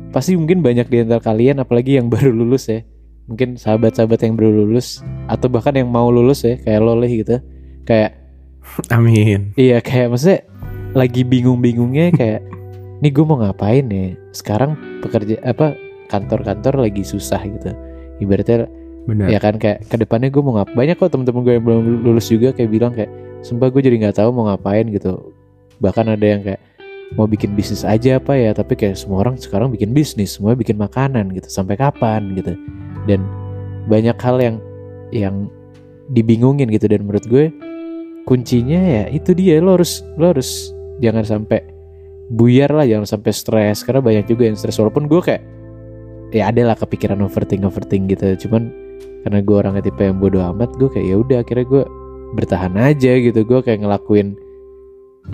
[0.08, 2.80] pasti mungkin banyak di antara kalian apalagi yang baru lulus ya
[3.28, 7.36] mungkin sahabat-sahabat yang baru lulus atau bahkan yang mau lulus ya kayak lo Leh gitu
[7.84, 8.16] kayak
[8.94, 9.52] Amin.
[9.56, 10.44] Iya kayak maksudnya
[10.96, 12.40] lagi bingung-bingungnya kayak
[13.04, 15.76] nih gue mau ngapain ya sekarang pekerja apa
[16.08, 17.70] kantor-kantor lagi susah gitu.
[18.18, 18.66] Ibaratnya
[19.08, 19.32] Benar.
[19.32, 22.28] ya kan kayak ke depannya gue mau ngap banyak kok temen-temen gue yang belum lulus
[22.28, 23.08] juga kayak bilang kayak
[23.40, 25.32] sumpah gue jadi nggak tahu mau ngapain gitu.
[25.80, 26.60] Bahkan ada yang kayak
[27.16, 28.52] mau bikin bisnis aja apa ya?
[28.52, 32.52] Tapi kayak semua orang sekarang bikin bisnis semua bikin makanan gitu sampai kapan gitu.
[33.08, 33.24] Dan
[33.88, 34.56] banyak hal yang
[35.14, 35.36] yang
[36.12, 36.90] dibingungin gitu.
[36.90, 37.48] Dan menurut gue
[38.28, 40.68] kuncinya ya itu dia lo harus lo harus
[41.00, 41.64] jangan sampai
[42.28, 44.76] buyar lah jangan sampai stres karena banyak juga yang stres.
[44.76, 45.42] Walaupun gue kayak
[46.32, 48.48] ya ada lah kepikiran overthink overthink gitu.
[48.48, 48.72] Cuman
[49.26, 51.82] karena gue orangnya tipe yang bodoh amat gue kayak ya udah akhirnya gue
[52.36, 53.40] bertahan aja gitu.
[53.44, 54.36] Gue kayak ngelakuin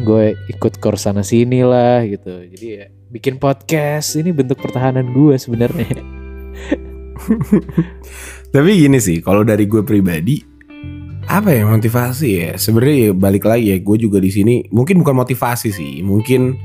[0.02, 2.44] gue ikut course sana sini lah gitu.
[2.50, 6.02] Jadi ya bikin podcast ini bentuk pertahanan gue sebenarnya.
[8.54, 10.42] Tapi gini sih, kalau dari gue pribadi,
[11.30, 12.50] apa ya motivasi ya?
[12.58, 16.58] Sebenarnya ya balik lagi ya, gue juga di sini mungkin bukan motivasi sih, mungkin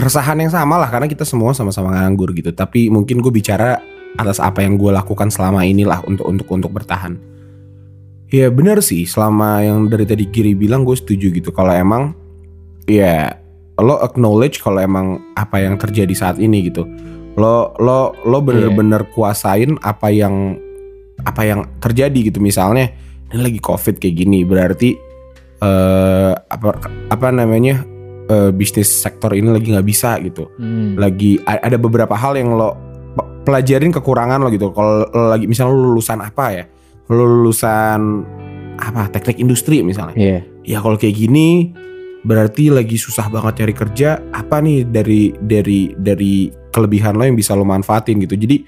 [0.00, 2.56] keresahan yang sama lah karena kita semua sama-sama nganggur gitu.
[2.56, 3.76] Tapi mungkin gue bicara
[4.16, 7.20] atas apa yang gue lakukan selama inilah untuk untuk untuk bertahan.
[8.32, 11.52] Ya benar sih, selama yang dari tadi Giri bilang gue setuju gitu.
[11.52, 12.16] Kalau emang
[12.88, 13.36] ya
[13.80, 16.84] lo acknowledge kalau emang apa yang terjadi saat ini gitu
[17.40, 20.58] lo lo lo bener-bener kuasain apa yang
[21.24, 22.92] apa yang terjadi gitu misalnya
[23.32, 24.90] ini lagi covid kayak gini berarti
[25.60, 26.68] eh apa
[27.08, 27.84] apa namanya
[28.30, 30.46] eh, bisnis sektor ini lagi nggak bisa gitu.
[30.56, 30.94] Hmm.
[30.94, 32.78] lagi ada beberapa hal yang lo
[33.18, 34.70] pe- pelajarin kekurangan lo gitu.
[34.70, 36.64] Kalau lagi misalnya lo lulusan apa ya?
[37.10, 38.00] Lo lulusan
[38.78, 39.10] apa?
[39.10, 40.14] Teknik industri misalnya.
[40.14, 40.40] Iya.
[40.62, 41.74] ya kalau kayak gini
[42.20, 47.58] berarti lagi susah banget cari kerja apa nih dari dari dari kelebihan lo yang bisa
[47.58, 48.38] lo manfaatin gitu.
[48.38, 48.62] Jadi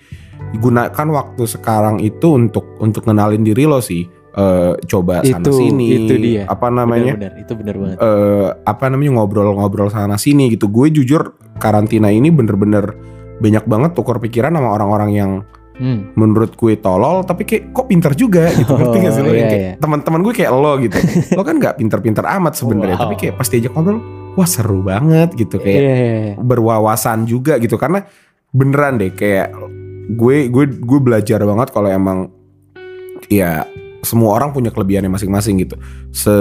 [0.58, 5.86] gunakan waktu sekarang itu untuk untuk kenalin diri lo sih Eh, coba sana Itu- sini
[6.00, 6.42] itu dia.
[6.46, 7.96] apa namanya Benar-benar itu benar banget.
[7.98, 11.22] eh apa namanya ngobrol-ngobrol sana sini gitu gue jujur
[11.56, 12.96] karantina ini bener-bener
[13.38, 15.32] banyak banget tukar pikiran sama orang-orang yang
[15.74, 16.12] Hmm.
[16.14, 19.48] menurut gue tolol tapi kayak kok pinter juga gitu ngerti gak sih lo Oh, iya,
[19.48, 19.72] iya.
[19.76, 20.96] teman-teman gue kayak lo gitu
[21.36, 23.02] lo kan nggak pinter-pinter amat sebenarnya Wow.
[23.02, 23.98] tapi kayak pas diajak ngobrol
[24.32, 26.34] wah seru banget gitu kayak Iya, iya, iya.
[26.38, 28.04] berwawasan juga gitu karena
[28.48, 29.52] beneran deh kayak
[30.10, 32.32] gue gue gue belajar banget kalau emang
[33.28, 33.64] ya
[34.02, 35.78] semua orang punya kelebihannya masing-masing gitu.
[36.10, 36.34] Se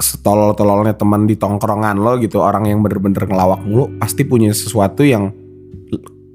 [0.00, 5.28] setolol-tololnya teman di tongkrongan lo gitu orang yang bener-bener ngelawak mulu pasti punya sesuatu yang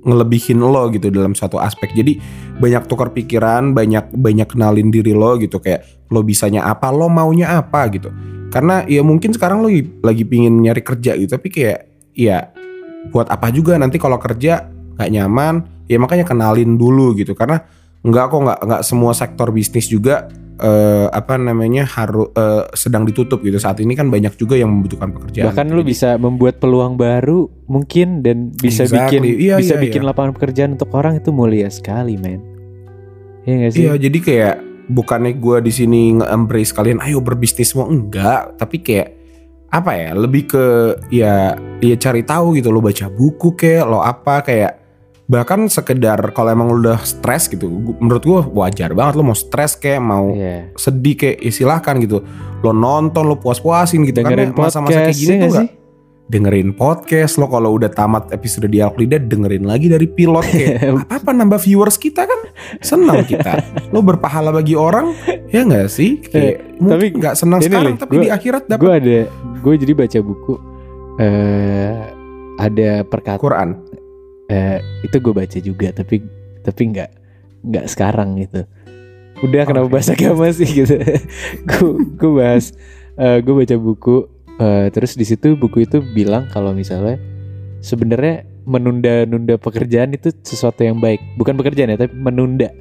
[0.05, 1.91] ngelebihin lo gitu dalam suatu aspek.
[1.97, 2.21] Jadi
[2.61, 7.57] banyak tukar pikiran banyak banyak kenalin diri lo gitu kayak lo bisanya apa lo maunya
[7.57, 8.13] apa gitu.
[8.53, 9.67] Karena ya mungkin sekarang lo
[10.05, 12.53] lagi, pingin nyari kerja gitu tapi kayak ya
[13.09, 17.33] buat apa juga nanti kalau kerja nggak nyaman ya makanya kenalin dulu gitu.
[17.33, 17.65] Karena
[18.05, 22.31] nggak kok nggak nggak semua sektor bisnis juga eh, apa namanya harus
[22.75, 25.75] sedang ditutup gitu saat ini kan banyak juga yang membutuhkan pekerjaan Bahkan gitu.
[25.75, 29.19] lu bisa membuat peluang baru mungkin dan bisa Exactly.
[29.19, 30.07] bikin Iya, bisa iya, bikin iya.
[30.13, 32.39] lapangan pekerjaan untuk orang itu mulia sekali, men.
[33.45, 33.81] Iya gak sih?
[33.85, 39.17] Iya, jadi kayak bukannya gue di sini nge-embrace kalian, ayo berbisnis semua enggak, tapi kayak
[39.73, 40.65] apa ya, lebih ke
[41.09, 44.84] ya ya cari tahu gitu, lo baca buku kayak lo apa kayak
[45.25, 47.65] bahkan sekedar kalau emang lo udah stres gitu,
[47.97, 50.69] menurut gue wajar banget lo mau stres kayak mau Iya.
[50.73, 52.21] sedih kayak ya silahkan gitu,
[52.59, 55.69] lo nonton lo puas-puasin gitu Dengerin karena masa-masa kayak gini ya tuh sih?
[56.25, 60.73] dengerin podcast lo kalau udah tamat episode dialog lidah dengerin lagi dari pilot kayak
[61.15, 62.39] apa nambah viewers kita kan?
[62.79, 63.61] Senang kita.
[63.89, 65.13] Lo berpahala bagi orang
[65.47, 66.17] ya nggak sih?
[66.19, 69.19] Kayak mungkin tapi nggak senang sekarang nih, tapi gua- di akhirat Gue dapat ada
[69.55, 70.53] gue jadi baca buku
[71.17, 71.93] eh
[72.55, 73.69] ada perkataan Quran
[74.49, 76.21] eh, itu gue baca juga tapi
[76.61, 77.09] tapi nggak
[77.65, 78.65] nggak sekarang gitu.
[79.43, 79.93] Udah kenapa Oke.
[79.99, 80.95] bahas agama sih gitu?
[81.65, 82.73] Gue gue bahas
[83.15, 84.27] gue baca buku
[84.59, 87.19] eh, terus di situ buku itu bilang kalau misalnya
[87.83, 91.21] sebenarnya menunda-nunda pekerjaan itu sesuatu yang baik.
[91.37, 92.73] Bukan pekerjaan ya tapi menunda.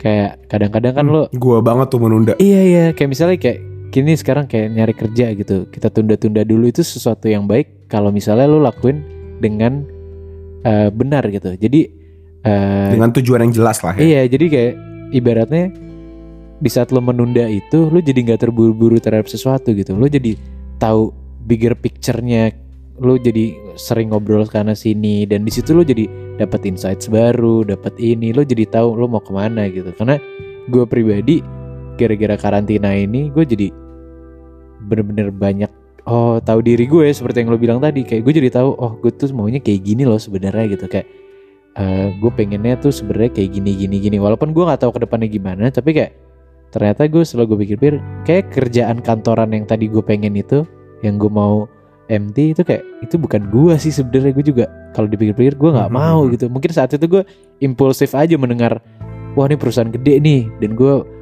[0.00, 2.32] Kayak kadang-kadang kan lo gue banget tuh menunda.
[2.40, 2.84] Iya iya.
[2.96, 3.58] Kayak misalnya kayak
[3.92, 5.68] kini sekarang kayak nyari kerja gitu.
[5.68, 9.04] Kita tunda-tunda dulu itu sesuatu yang baik kalau misalnya lo lakuin
[9.44, 9.84] dengan
[10.64, 11.54] eh, benar gitu.
[11.56, 11.80] Jadi
[12.44, 14.00] eh, dengan tujuan yang jelas lah ya.
[14.00, 14.74] iya jadi kayak
[15.12, 15.64] ibaratnya
[16.60, 19.96] di saat lo menunda itu lo jadi nggak terburu-buru terhadap sesuatu gitu.
[19.96, 20.36] Lo jadi
[20.80, 21.12] tahu
[21.48, 22.52] bigger picture-nya
[23.00, 26.04] lo jadi sering ngobrol sana sini dan di situ lo jadi
[26.36, 29.88] dapat insights baru dapat ini lo jadi tahu lo mau ke mana gitu.
[29.96, 30.20] Karena
[30.68, 31.40] gue pribadi
[31.96, 33.68] gara-gara karantina ini gue jadi
[34.84, 35.72] bener-bener banyak
[36.06, 38.06] oh tahu diri gue seperti yang lo bilang tadi.
[38.06, 40.86] Kayak gue jadi tahu oh gue tuh maunya kayak gini loh sebenarnya gitu.
[40.88, 41.06] Kayak
[41.78, 44.16] eh gue pengennya tuh sebenarnya kayak gini gini gini.
[44.16, 46.12] Walaupun gue nggak tahu ke depannya gimana tapi kayak
[46.70, 50.62] ternyata gue setelah gue pikir-pikir kayak kerjaan kantoran yang tadi gue pengen itu
[51.02, 51.66] yang gue mau
[52.10, 54.32] MT itu kayak itu bukan gue sih sebenarnya.
[54.34, 56.50] Gue juga kalau dipikir-pikir gue nggak mau gitu.
[56.50, 57.22] Mungkin saat itu gue
[57.62, 58.82] impulsif aja mendengar
[59.38, 60.50] wah ini perusahaan gede nih.
[60.58, 61.19] Dan gue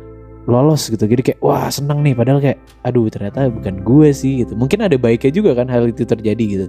[0.49, 4.57] lolos gitu jadi kayak wah seneng nih padahal kayak aduh ternyata bukan gue sih gitu
[4.57, 6.67] mungkin ada baiknya juga kan hal itu terjadi gitu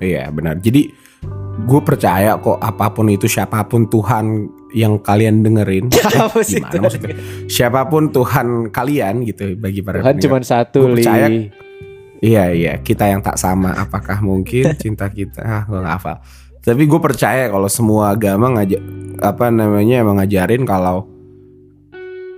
[0.00, 0.60] Iya benar.
[0.60, 0.92] Jadi
[1.66, 4.44] gue percaya kok apa pun itu siapa pun Tuhan
[4.76, 5.88] yang kalian dengerin.
[5.96, 7.16] eh, Apa sih gimana maksudnya?
[7.48, 11.26] Siapa pun Tuhan kalian gitu bagi para Tuhan cuma satu Gua li percaya
[12.16, 13.76] Iya iya kita yang tak sama.
[13.76, 15.40] Apakah mungkin cinta kita?
[15.40, 16.16] Ah gue gak hafal.
[16.60, 18.82] Tapi gue percaya kalau semua agama ngajak
[19.22, 21.08] apa namanya emang ngajarin kalau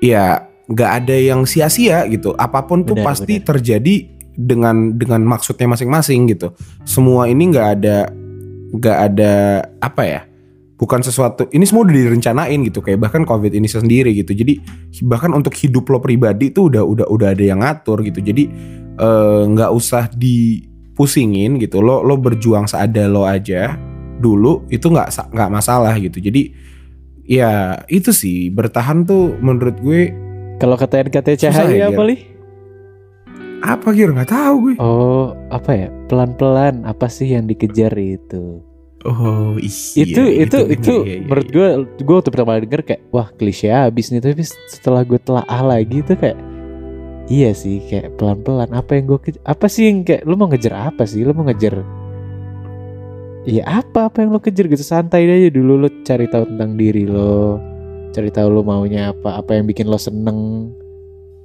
[0.02, 2.36] ya nggak ada yang sia-sia gitu.
[2.36, 3.46] Apa pun tuh Benar, pasti benar.
[3.54, 3.94] terjadi
[4.38, 6.52] dengan dengan maksudnya masing-masing gitu.
[6.84, 7.96] Semua ini nggak ada
[8.76, 9.32] nggak ada
[9.80, 10.20] apa ya?
[10.78, 14.30] Bukan sesuatu ini semua udah direncanain gitu kayak bahkan covid ini sendiri gitu.
[14.30, 14.62] Jadi
[15.02, 18.22] bahkan untuk hidup lo pribadi tuh udah udah udah ada yang ngatur gitu.
[18.22, 18.46] Jadi
[18.94, 21.82] eh, nggak usah dipusingin gitu.
[21.82, 23.74] Lo lo berjuang seada lo aja
[24.22, 26.22] dulu itu nggak nggak masalah gitu.
[26.22, 26.54] Jadi
[27.28, 30.16] ya itu sih bertahan tuh menurut gue
[30.56, 32.16] kalau kata NKT Cahaya ya, apa li
[33.58, 34.74] apa gitu nggak tahu gue.
[34.80, 38.64] oh apa ya pelan-pelan apa sih yang dikejar itu
[39.06, 40.02] Oh iya.
[40.02, 41.54] itu itu itu iya, iya, menurut iya.
[41.54, 41.68] gue
[42.02, 46.02] gue waktu pertama kali denger kayak wah klise abis nih tapi setelah gue telaah lagi
[46.02, 46.34] tuh kayak
[47.30, 51.06] iya sih kayak pelan-pelan apa yang gue apa sih yang kayak lu mau ngejar apa
[51.06, 51.78] sih lu mau ngejar
[53.48, 54.68] Iya apa apa yang lo kejar?
[54.68, 55.48] Gitu santai aja.
[55.48, 57.56] Dulu lo cari tahu tentang diri lo.
[58.12, 60.68] Cari tahu lo maunya apa apa yang bikin lo seneng.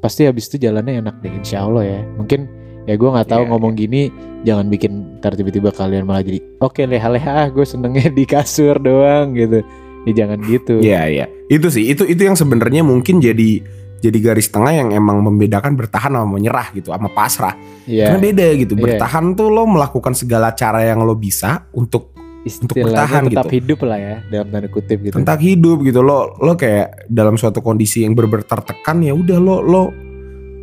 [0.03, 1.99] Pasti habis itu jalannya enak deh insya Allah ya.
[2.19, 2.51] Mungkin
[2.83, 4.11] ya gue nggak tahu Iya, ngomong gini
[4.43, 9.31] jangan bikin ntar tiba-tiba kalian malah jadi oke leha-leha ah gue senengnya di kasur doang
[9.31, 9.63] gitu.
[10.03, 10.83] Ya jangan gitu.
[10.83, 11.25] Iya iya.
[11.47, 13.63] Itu sih itu itu yang sebenarnya mungkin jadi
[14.03, 17.55] jadi garis tengah yang emang membedakan bertahan sama menyerah gitu sama pasrah.
[17.87, 18.73] Iya, Karena beda gitu.
[18.75, 18.83] Iya.
[18.83, 22.11] Bertahan tuh lo melakukan segala cara yang lo bisa untuk
[22.43, 23.55] istilahnya bertahan tetap gitu.
[23.55, 26.03] hidup lah ya dalam tanda kutip gitu tentang hidup gitu.
[26.03, 29.83] Lo lo kayak dalam suatu kondisi yang berber tertekan ya udah lo lo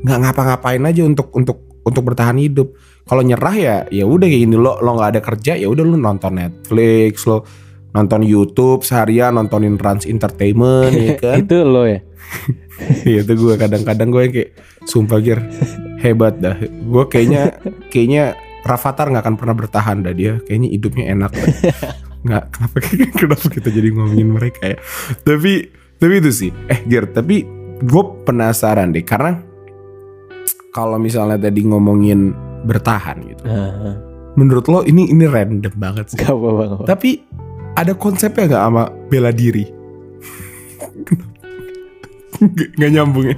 [0.05, 2.77] nggak ngapa-ngapain aja untuk untuk untuk bertahan hidup.
[3.09, 5.97] Kalau nyerah ya ya udah kayak gini lo lo nggak ada kerja ya udah lo
[5.97, 7.49] nonton Netflix lo
[7.91, 11.37] nonton YouTube seharian nontonin Rans Entertainment ya kan.
[11.43, 12.05] itu lo ya
[13.05, 14.51] itu gue kadang-kadang gue yang kayak
[14.87, 15.41] sumpah gir
[16.01, 16.57] hebat dah.
[16.63, 17.61] Gue kayaknya
[17.93, 20.37] kayaknya Rafathar nggak akan pernah bertahan dah dia.
[20.45, 21.31] Kayaknya hidupnya enak.
[21.33, 21.49] dah.
[22.21, 22.77] Nggak kenapa
[23.21, 24.77] kenapa kita jadi ngomongin mereka ya.
[25.25, 25.53] Tapi
[25.97, 26.51] tapi itu sih.
[26.69, 27.45] Eh Gir tapi
[27.81, 29.41] gue penasaran deh karena
[30.71, 32.37] kalau misalnya tadi ngomongin
[32.69, 33.43] bertahan gitu.
[34.37, 36.21] Menurut lo ini ini random banget sih.
[36.21, 36.85] Gak apa-apa gak apa.
[36.87, 37.11] Tapi
[37.75, 39.80] ada konsepnya nggak sama bela diri?
[42.41, 43.37] Nggak nggak nyambung ya.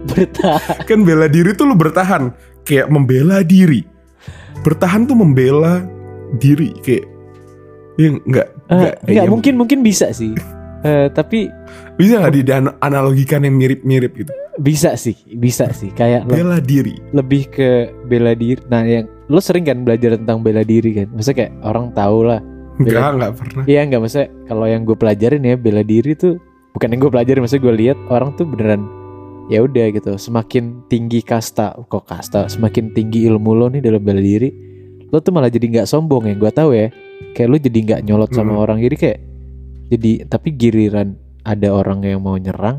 [0.00, 2.32] Bertahan kan bela diri tuh lu bertahan.
[2.64, 3.84] Kayak membela diri.
[4.60, 5.84] Bertahan tuh membela
[6.36, 7.04] diri kayak
[7.96, 10.32] ya enggak Eh, Enggak mungkin mungkin bisa sih.
[10.80, 11.48] Eh, Tapi
[11.96, 14.32] bisa nggak dianalogikan yang mirip-mirip gitu?
[14.56, 15.88] Bisa sih Bisa sih.
[15.90, 16.96] Kayak bela diri.
[17.12, 17.68] lebih ke
[18.06, 18.60] bela diri.
[18.68, 21.06] Nah yang Lo sering kan belajar tentang bela diri kan?
[21.12, 22.40] Maksudnya kayak orang tahu lah.
[22.76, 23.62] Enggak enggak pernah.
[23.64, 26.34] Iya nggak maksudnya Kalau yang gue pelajarin ya Bela diri tuh
[26.70, 29.00] Bukan yang gue pelajarin Maksudnya gue lihat Orang tuh beneran
[29.50, 30.14] ya udah gitu.
[30.14, 32.46] Semakin tinggi kasta kok kasta?
[32.46, 34.54] Semakin tinggi ilmu lo nih dalam bela diri
[35.10, 36.86] lo tuh malah jadi nggak sombong ya gue tahu ya.
[37.34, 38.62] Kayak lo jadi nggak nyolot sama Hmm.
[38.62, 38.78] orang.
[38.78, 39.18] Jadi kayak
[39.90, 42.78] jadi tapi giliran ada orang yang mau nyerang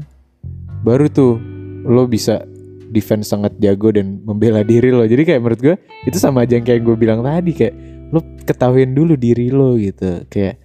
[0.87, 1.35] baru tuh
[1.83, 2.47] lo bisa
[2.87, 5.03] defense sangat jago dan membela diri lo.
[5.03, 5.75] Jadi kayak menurut gue
[6.07, 7.51] itu sama aja yang kayak gue bilang tadi.
[7.51, 7.75] Kayak
[8.15, 10.23] lo ketahuin dulu diri lo gitu.
[10.31, 10.55] Kayak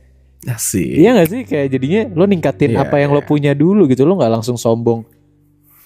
[0.54, 1.42] sih iya gak sih?
[1.42, 3.26] Kayak jadinya lo ningkatin Iya, apa yang lo iya.
[3.26, 5.02] punya dulu gitu lo nggak langsung sombong.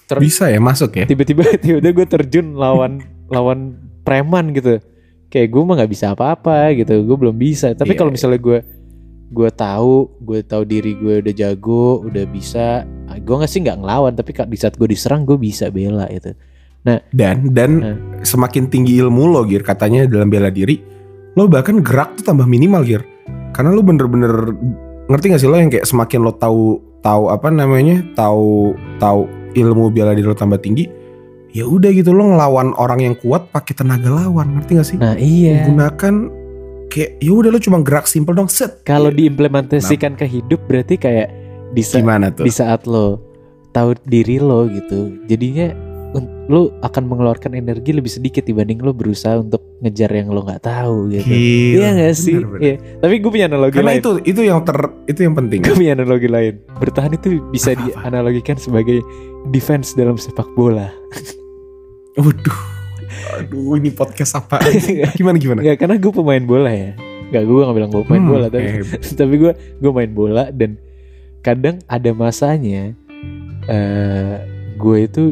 [0.04, 1.08] Ter- bisa ya masuk ya?
[1.08, 3.00] Tiba-tiba tiba-tiba gue terjun lawan
[3.32, 4.76] lawan preman gitu.
[5.30, 7.72] Kayak gue mah nggak bisa apa-apa gitu gue belum bisa.
[7.72, 8.16] Tapi Iya, kalau iya.
[8.20, 8.58] misalnya gue
[9.30, 12.82] gue tahu gue tahu diri gue udah jago udah bisa
[13.14, 16.34] gue nggak sih nggak ngelawan tapi di saat gue diserang gue bisa bela gitu.
[17.12, 17.96] Dan dan Hmm.
[18.24, 20.80] semakin tinggi ilmu lo gir katanya dalam bela diri
[21.36, 23.02] lo bahkan gerak tuh tambah minimal gir
[23.60, 24.56] karena lo bener-bener
[25.06, 29.92] ngerti gak sih lo yang kayak semakin lo tahu tahu apa namanya tahu tahu ilmu
[29.92, 30.88] bela diri lo tambah tinggi
[31.50, 34.96] ya udah gitu lo ngelawan orang yang kuat pakai tenaga lawan ngerti gak sih?
[34.96, 35.66] Nah iya.
[35.66, 36.14] Menggunakan
[36.88, 38.80] kayak ya udah lo cuma gerak simpel dong set.
[38.80, 41.28] Kalau Ya, diimplementasikan ke hidup berarti kayak
[41.70, 42.46] di sa- gimana tuh?
[42.46, 43.18] di saat lo
[43.70, 45.20] tahu diri lo gitu.
[45.26, 45.74] Jadinya
[46.50, 51.06] lo akan mengeluarkan energi lebih sedikit dibanding lo berusaha untuk ngejar yang lo nggak tahu
[51.08, 51.30] gitu.
[51.30, 52.34] Gila, iya gak sih?
[52.34, 52.60] Bener, bener.
[52.60, 52.74] Iya.
[52.98, 54.00] tapi gue punya analogi karena lain.
[54.02, 55.60] itu itu yang ter itu yang penting.
[55.62, 56.54] Gue punya analogi lain.
[56.76, 57.86] Bertahan itu bisa Apa-apa?
[57.86, 58.98] dianalogikan sebagai
[59.48, 60.90] defense dalam sepak bola.
[62.18, 62.60] Waduh.
[63.38, 64.58] Aduh ini podcast apa?
[65.18, 65.62] Gimana gimana?
[65.62, 66.92] Enggak karena gue pemain bola ya.
[67.30, 68.82] Enggak gue gak bilang gue pemain Hmm, bola tapi eh,
[69.22, 70.74] tapi gue gue main bola dan
[71.40, 72.90] kadang ada masanya
[73.64, 74.34] eh
[74.74, 75.22] gue itu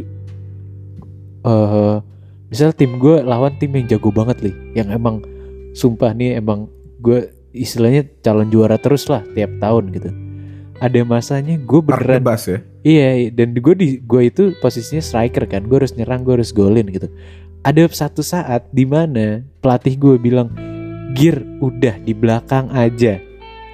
[1.49, 1.97] eh
[2.53, 5.25] misal tim gue lawan tim yang jago banget nih yang emang
[5.73, 6.69] sumpah nih emang
[7.01, 10.11] gue istilahnya calon juara terus lah tiap tahun gitu
[10.79, 12.59] ada masanya gue beneran Bebas ya.
[12.87, 16.87] Iya, dan gue di gue itu posisinya striker kan, gue harus nyerang, gue harus golin
[16.89, 17.11] gitu.
[17.67, 20.55] Ada satu saat di mana pelatih gue bilang,
[21.19, 23.19] Gir, udah di belakang aja.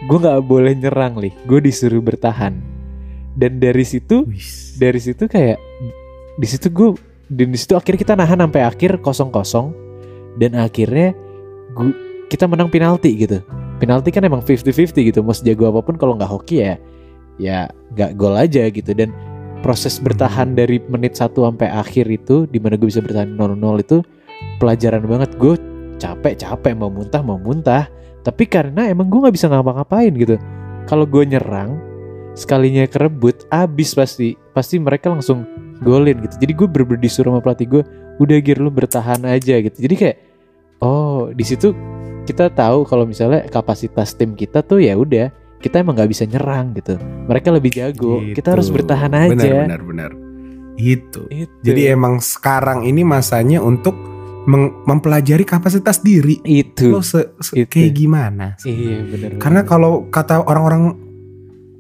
[0.09, 2.57] Gue nggak boleh nyerang nih, gue disuruh bertahan.
[3.37, 4.81] Dan dari situ, Wis.
[4.81, 5.61] dari situ kayak
[6.41, 6.97] di situ gue,
[7.31, 9.73] dan di situ akhirnya kita nahan sampai akhir kosong kosong.
[10.35, 11.15] Dan akhirnya
[11.79, 11.95] gue,
[12.27, 13.39] kita menang penalti gitu.
[13.79, 16.75] Penalti kan emang 50-50 gitu, mau sejago apa pun kalau nggak hoki ya
[17.39, 18.91] ya nggak gol aja gitu.
[18.95, 19.15] Dan
[19.63, 24.03] proses bertahan dari menit 1 sampai akhir itu di mana gue bisa bertahan 0-0 itu
[24.59, 25.31] pelajaran banget.
[25.39, 25.55] Gue
[26.03, 26.75] capek capek.
[26.77, 27.87] Mau muntah mau muntah.
[28.25, 30.37] Tapi karena emang gue nggak bisa ngapa-ngapain gitu.
[30.85, 31.81] Kalau gue nyerang
[32.35, 35.47] sekalinya kerebut abis pasti pasti mereka langsung
[35.85, 37.83] golin gitu jadi gue bener disuruh sama pelatih gue
[38.16, 40.16] udah gir lu bertahan aja gitu jadi kayak
[40.81, 41.77] oh di situ
[42.25, 45.29] kita tahu kalau misalnya kapasitas tim kita tuh ya udah
[45.61, 48.77] kita emang nggak bisa nyerang gitu mereka lebih jago kita harus Gitu.
[48.79, 50.11] bertahan aja Benar benar benar.
[50.75, 51.31] Itu.
[51.31, 51.55] Itu.
[51.62, 53.94] Jadi emang sekarang ini masanya untuk
[54.83, 56.42] mempelajari kapasitas diri.
[56.42, 57.70] itu Lo se- se- Itu.
[57.70, 58.47] kayak gimana?
[58.61, 60.99] iya bener Karena kalau kata orang-orang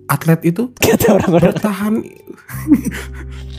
[0.06, 1.94] atlet itu kata orang-orang bertahan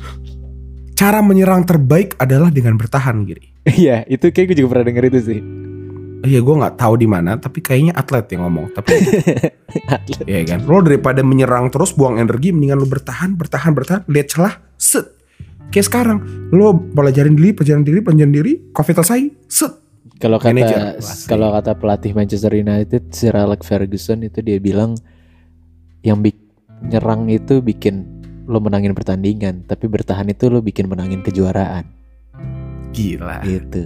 [0.95, 3.51] cara menyerang terbaik adalah dengan bertahan Giri.
[3.67, 5.41] iya itu kayak gue juga pernah denger itu sih.
[6.25, 8.97] Iya gue nggak tahu di mana tapi kayaknya atlet yang ngomong tapi
[9.95, 10.25] Atlet.
[10.25, 10.65] ya kan?
[10.65, 15.05] Lo daripada menyerang terus buang energi mendingan lo bertahan bertahan bertahan lihat celah set.
[15.69, 16.17] Kayak sekarang
[16.49, 19.73] lo pelajarin diri pelajarin diri pelajarin diri covid selesai set.
[20.15, 20.95] Kalau kata
[21.27, 24.95] kalau kata pelatih Manchester United Sir Alex Ferguson itu dia bilang
[26.07, 26.39] yang bik
[26.87, 28.14] nyerang itu bikin
[28.45, 31.85] lo menangin pertandingan tapi bertahan itu lo bikin menangin kejuaraan.
[32.93, 33.43] Gila.
[33.43, 33.83] Gitu.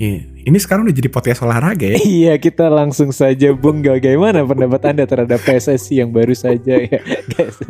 [0.00, 0.24] Iya.
[0.48, 2.00] ini sekarang udah jadi podcast olahraga ya?
[2.24, 3.84] Iya kita langsung saja Bung.
[3.84, 7.00] Bagaimana pendapat anda terhadap PSSI yang baru saja ya?
[7.36, 7.60] Guys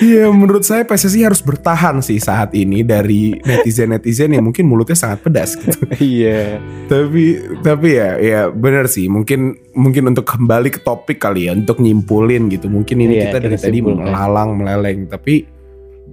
[0.00, 5.20] Iya menurut saya PSSI harus bertahan sih saat ini dari netizen-netizen yang mungkin mulutnya sangat
[5.20, 5.84] pedas gitu.
[6.00, 6.62] Iya.
[6.88, 7.24] Tapi
[7.60, 9.12] tapi ya ya benar sih.
[9.12, 12.72] Mungkin mungkin untuk kembali ke topik kali ya untuk nyimpulin gitu.
[12.72, 14.04] Mungkin ini Iya, kita dari kita tadi simpulkan.
[14.08, 14.98] melalang meleleng.
[15.12, 15.34] Tapi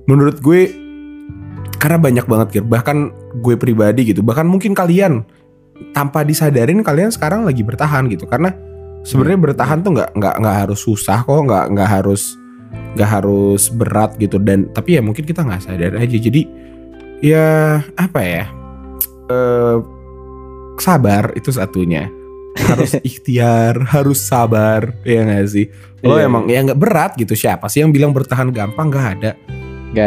[0.10, 0.74] menurut gue
[1.78, 4.26] karena banyak banget gitu bahkan gue pribadi gitu.
[4.26, 5.22] Bahkan mungkin kalian
[5.94, 8.26] tanpa disadarin kalian sekarang lagi bertahan gitu.
[8.26, 8.50] Karena
[9.06, 11.40] sebenarnya Iya, bertahan tuh nggak nggak nggak harus susah kok.
[11.46, 12.34] Nggak nggak harus
[12.98, 14.42] nggak harus berat gitu.
[14.42, 16.18] Dan tapi ya mungkin kita nggak sadar aja.
[16.18, 16.42] Jadi
[17.22, 18.44] ya apa ya?
[19.30, 19.78] Eh
[20.82, 22.10] sabar itu satunya.
[22.60, 24.90] Harus ikhtiar harus sabar.
[25.06, 25.70] Ya nggak sih?
[26.04, 26.28] Lo Iya.
[26.28, 27.38] emang ya nggak berat gitu.
[27.38, 28.90] Siapa sih yang bilang bertahan gampang?
[28.92, 29.59] Nggak ada Gak ada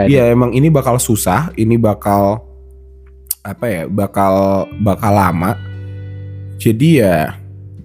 [0.06, 2.38] Iya emang ini bakal susah ini bakal
[3.42, 4.34] apa ya bakal
[4.78, 5.58] bakal lama
[6.56, 7.16] jadi ya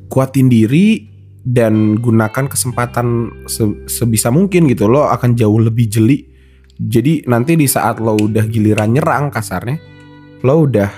[0.06, 1.10] kuatin diri
[1.42, 3.08] dan gunakan kesempatan
[3.46, 6.30] se- sebisa mungkin gitu lo akan jauh lebih jeli
[6.78, 9.82] jadi nanti di saat lo udah giliran nyerang kasarnya
[10.46, 10.92] lo udah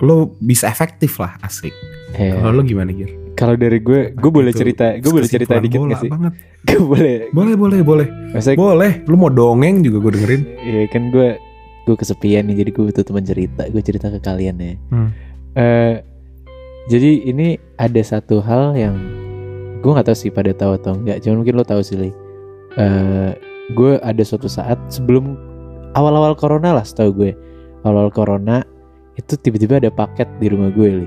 [0.00, 1.70] lo bisa efektif lah asik
[2.08, 2.40] Iya.
[2.40, 3.14] kalau lo gimana Gir?
[3.38, 6.10] Kalau dari gue Gue boleh Itu cerita Gue boleh cerita dikit bola gak sih?
[6.10, 6.32] banget.
[6.68, 7.14] Gue boleh.
[7.30, 8.06] Boleh boleh boleh.
[8.34, 8.92] Maksudnya boleh.
[9.06, 10.42] Lu mau dongeng juga gue dengerin.
[10.58, 11.38] Iya kan gue
[11.86, 13.62] Gue kesepian nih Jadi gue butuh teman cerita.
[13.70, 14.74] Gue cerita ke kalian ya.
[14.90, 15.08] Hmm.
[15.54, 15.94] Eh,
[16.90, 18.98] Jadi ini ada satu hal yang
[19.78, 22.10] Gue gak tahu sih pada tahu atau enggak Cuman mungkin lo tahu sih Li.
[22.74, 23.30] Eh,
[23.72, 25.38] Gue ada suatu saat Sebelum
[25.94, 27.32] Awal-awal corona lah setahu gue.
[27.86, 28.66] Awal-awal corona
[29.14, 31.06] Itu tiba-tiba ada paket di rumah gue Li.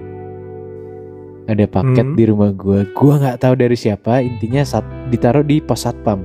[1.51, 2.15] Ada paket Hmm.
[2.15, 4.19] di rumah gue Gue gak tahu dari siapa.
[4.19, 6.23] Intinya saat ditaruh di pos satpam.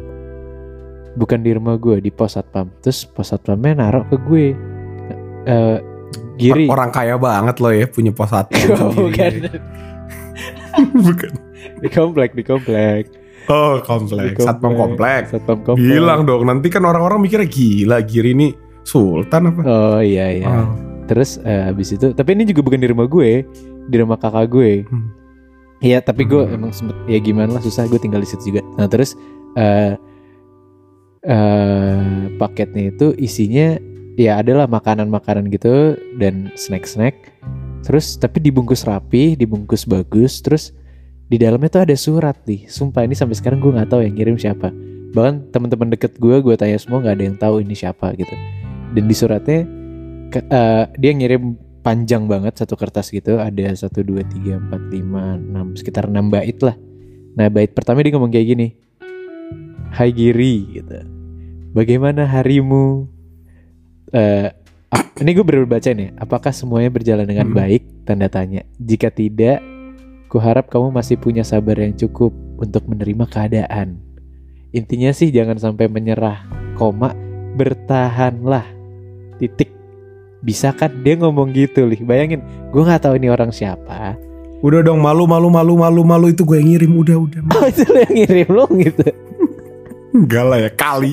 [1.14, 2.70] Bukan di rumah gue Di pos satpam.
[2.78, 4.46] Terus pos satpamnya naruh ke gue.
[5.44, 5.78] Eh
[6.36, 6.68] Giri.
[6.68, 9.32] Orang kaya banget lo ya punya pos satpam Oh, bukan.
[10.76, 11.32] Bukan.
[11.80, 13.08] Di komplek di komplek.
[13.46, 15.32] Oh Di kompleks, satpam kompleks.
[15.32, 15.80] satpam komplek.
[15.80, 18.48] Bilang dong, nanti kan orang-orang mikirnya gila Giri ini
[18.82, 19.60] sultan apa?
[19.62, 20.46] oh iya iya.
[20.46, 20.70] Oh.
[21.06, 23.42] terus eh, habis itu tapi ini juga bukan di rumah gue
[23.86, 24.84] di rumah kakak gue.
[24.84, 25.08] Hmm.
[25.78, 26.56] Iya tapi gue Hmm.
[26.56, 28.64] emang sempet ya gimana lah susah gue tinggal di situ juga.
[28.76, 29.12] Nah terus
[29.54, 29.94] eh
[31.26, 32.00] eh
[32.38, 33.76] paketnya itu isinya
[34.16, 37.14] ya adalah makanan-makanan gitu dan snack-snack.
[37.82, 40.40] Terus tapi dibungkus rapi dibungkus bagus.
[40.40, 40.72] Terus
[41.26, 42.66] di dalamnya tuh ada surat nih.
[42.66, 44.70] Sumpah ini sampai sekarang gue nggak tahu yang ngirim siapa.
[45.12, 48.32] Bahkan teman-teman deket gue gue tanya semua nggak ada yang tahu ini siapa gitu.
[48.94, 49.60] Dan di suratnya
[50.30, 51.42] ke- eh, dia ngirim
[51.86, 56.58] panjang banget satu kertas gitu ada satu dua tiga empat lima enam sekitar enam bait
[56.58, 56.74] lah
[57.38, 58.68] nah bait pertama dia ngomong kayak gini
[59.94, 60.98] Hai Giri gitu
[61.70, 63.06] bagaimana harimu
[64.10, 64.50] eh
[64.90, 66.14] ah, ini gue baru baca nih.
[66.16, 67.56] Apakah semuanya berjalan dengan Hmm.
[67.56, 67.82] baik?
[68.06, 68.62] Tanda tanya.
[68.78, 69.60] Jika tidak,
[70.30, 72.30] kuharap kamu masih punya sabar yang cukup
[72.60, 73.98] untuk menerima keadaan.
[74.70, 76.44] Intinya sih jangan sampai menyerah.
[76.76, 77.16] Koma,
[77.56, 78.66] bertahanlah.
[79.40, 79.72] Titik.
[80.46, 81.98] Bisa kan dia ngomong gitu lih.
[82.00, 82.38] Bayangin,
[82.70, 84.14] gue nggak tahu ini orang siapa.
[84.62, 87.40] Udah dong malu malu malu malu malu itu gue yang ngirim udah udah.
[87.52, 89.02] Oh itu lo yang ngirim lo gitu.
[90.14, 91.12] Enggak lah ya kali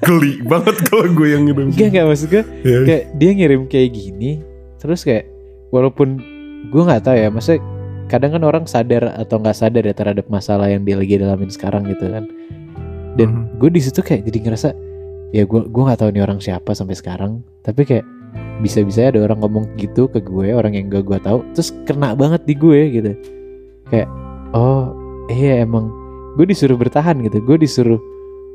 [0.00, 1.70] geli banget kalau gue yang ngirim.
[1.70, 2.78] Enggak enggak maksud gue Ya.
[2.82, 4.30] kayak dia ngirim kayak gini
[4.76, 5.28] terus kayak
[5.70, 6.18] walaupun
[6.66, 7.60] gue nggak tahu ya maksudnya
[8.08, 11.84] kadang kan orang sadar atau nggak sadar ya terhadap masalah yang dia lagi dalamin sekarang
[11.84, 12.24] gitu kan
[13.14, 13.60] dan Mhm.
[13.60, 14.68] gue di situ kayak jadi ngerasa
[15.30, 18.02] ya gue gue nggak tahu nih orang siapa sampai sekarang tapi kayak
[18.60, 22.44] bisa-bisa ada orang ngomong gitu ke gue orang yang gak gue tahu terus kena banget
[22.44, 23.12] di gue gitu.
[23.88, 24.08] Kayak
[24.54, 24.94] oh
[25.30, 25.90] iya emang
[26.38, 27.98] gue disuruh bertahan gitu gue disuruh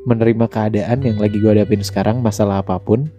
[0.06, 3.10] menerima keadaan yang lagi gue hadapin sekarang masalah apa pun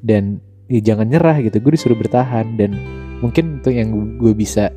[0.00, 0.38] dan
[0.70, 2.72] ya jangan nyerah gitu gue disuruh bertahan dan
[3.20, 4.70] mungkin untuk yang gue bisa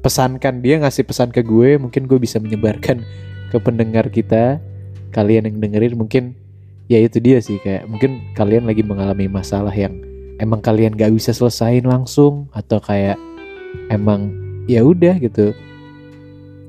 [0.00, 3.02] pesankan dia ngasih pesan ke gue mungkin gue bisa menyebarkan
[3.50, 4.62] ke pendengar kita
[5.10, 6.24] kalian yang dengerin mungkin
[6.86, 10.07] ya itu dia sih kayak mungkin kalian lagi mengalami masalah yang
[10.38, 12.46] emang kalian gak bisa selesain langsung?
[12.54, 13.18] Atau kayak
[13.90, 14.32] emang
[14.70, 15.52] ya udah gitu.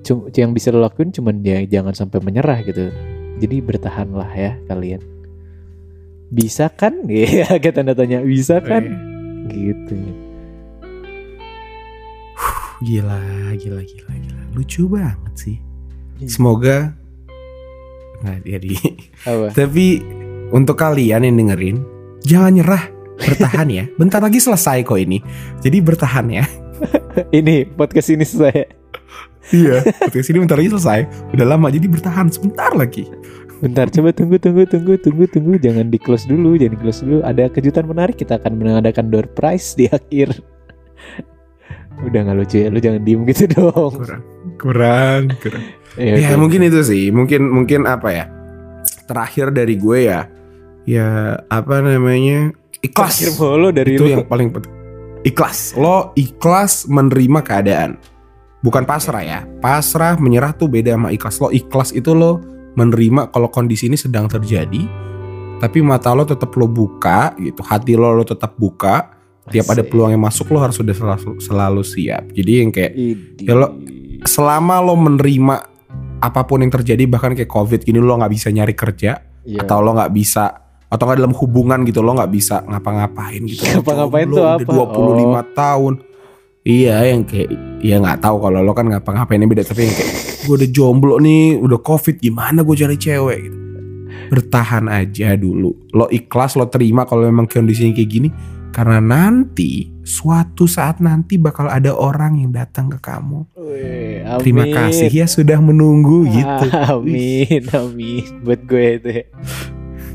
[0.03, 2.89] Cum- yang bisa lo lakuin cuman ya jangan sampai menyerah gitu.
[3.39, 5.01] Jadi bertahanlah ya kalian.
[6.29, 7.03] Bisa kan?
[7.09, 8.83] Ya kayak tanda tanya bisa kan?
[9.49, 9.97] gitu.
[12.79, 13.19] Gila,
[13.59, 14.41] gila, gila, gila.
[14.55, 15.57] Lucu banget sih.
[16.27, 16.95] Semoga
[18.23, 18.73] nggak jadi.
[19.27, 19.47] apa?
[19.59, 19.99] Tapi
[20.51, 21.77] untuk kalian yang dengerin,
[22.23, 22.83] jangan nyerah,
[23.19, 23.83] bertahan ya.
[23.95, 25.19] Bentar lagi selesai kok ini.
[25.59, 26.43] Jadi bertahan ya.
[27.35, 28.63] ini podcast ini saya
[29.49, 30.99] Iya, podcast ini bentar lagi selesai.
[31.33, 33.03] Udah lama jadi bertahan sebentar lagi.
[33.59, 37.19] bentar coba tunggu tunggu tunggu tunggu tunggu jangan di close dulu jangan di close dulu
[37.27, 40.31] ada kejutan menarik kita akan mengadakan door prize di akhir
[41.99, 44.23] udah nggak lucu ya lu jangan diem gitu dong Kurang,
[44.55, 45.63] kurang, kurang.
[45.99, 46.39] ya, Ya oke.
[46.39, 48.25] mungkin itu sih, mungkin mungkin apa ya?
[49.03, 50.31] Terakhir dari gue ya,
[50.87, 51.07] ya
[51.51, 53.19] apa namanya ikhlas.
[53.19, 54.73] Terakhir mulu dari itu lu yang paling penting.
[55.21, 55.75] Ikhlas.
[55.75, 57.99] Lo ikhlas menerima keadaan.
[58.59, 59.39] Bukan pasrah ya.
[59.59, 61.39] Pasrah menyerah tuh beda sama ikhlas.
[61.39, 62.39] Lo ikhlas itu lo
[62.75, 64.83] menerima kalau kondisi ini sedang terjadi.
[65.59, 67.59] Tapi mata lo tetap lo buka gitu.
[67.63, 69.15] Hati lo lo tetap buka.
[69.49, 72.29] Tiap ada peluang yang masuk lo harus sudah selalu, selalu siap.
[72.31, 72.93] Jadi yang kayak.
[73.41, 73.75] Ya lo-
[74.23, 75.55] selama lo menerima
[76.19, 79.63] apa pun yang terjadi bahkan kayak covid gini lo nggak bisa nyari kerja Iya.
[79.63, 83.81] atau lo nggak bisa atau nggak dalam hubungan gitu lo nggak bisa ngapa-ngapain gitu Lo
[83.81, 84.71] Ngapa-ngapain tuh udah apa?
[84.73, 85.45] Oh.
[85.45, 85.93] 25 tahun
[86.59, 90.11] iya yang kayak ya nggak tahu kalau lo kan ngapa-ngapainnya beda tapi yang kayak
[90.43, 93.57] gue udah jomblo nih udah covid gimana gue cari cewek gitu
[94.29, 98.29] bertahan aja dulu lo ikhlas lo terima kalau memang kondisinya kayak gini
[98.69, 104.73] karena nanti suatu saat nanti bakal ada orang yang datang ke kamu Wih, Terima amin.
[104.73, 106.65] kasih ya sudah menunggu gitu.
[106.93, 108.25] Amin, amin.
[108.45, 109.25] Buat gue itu ya.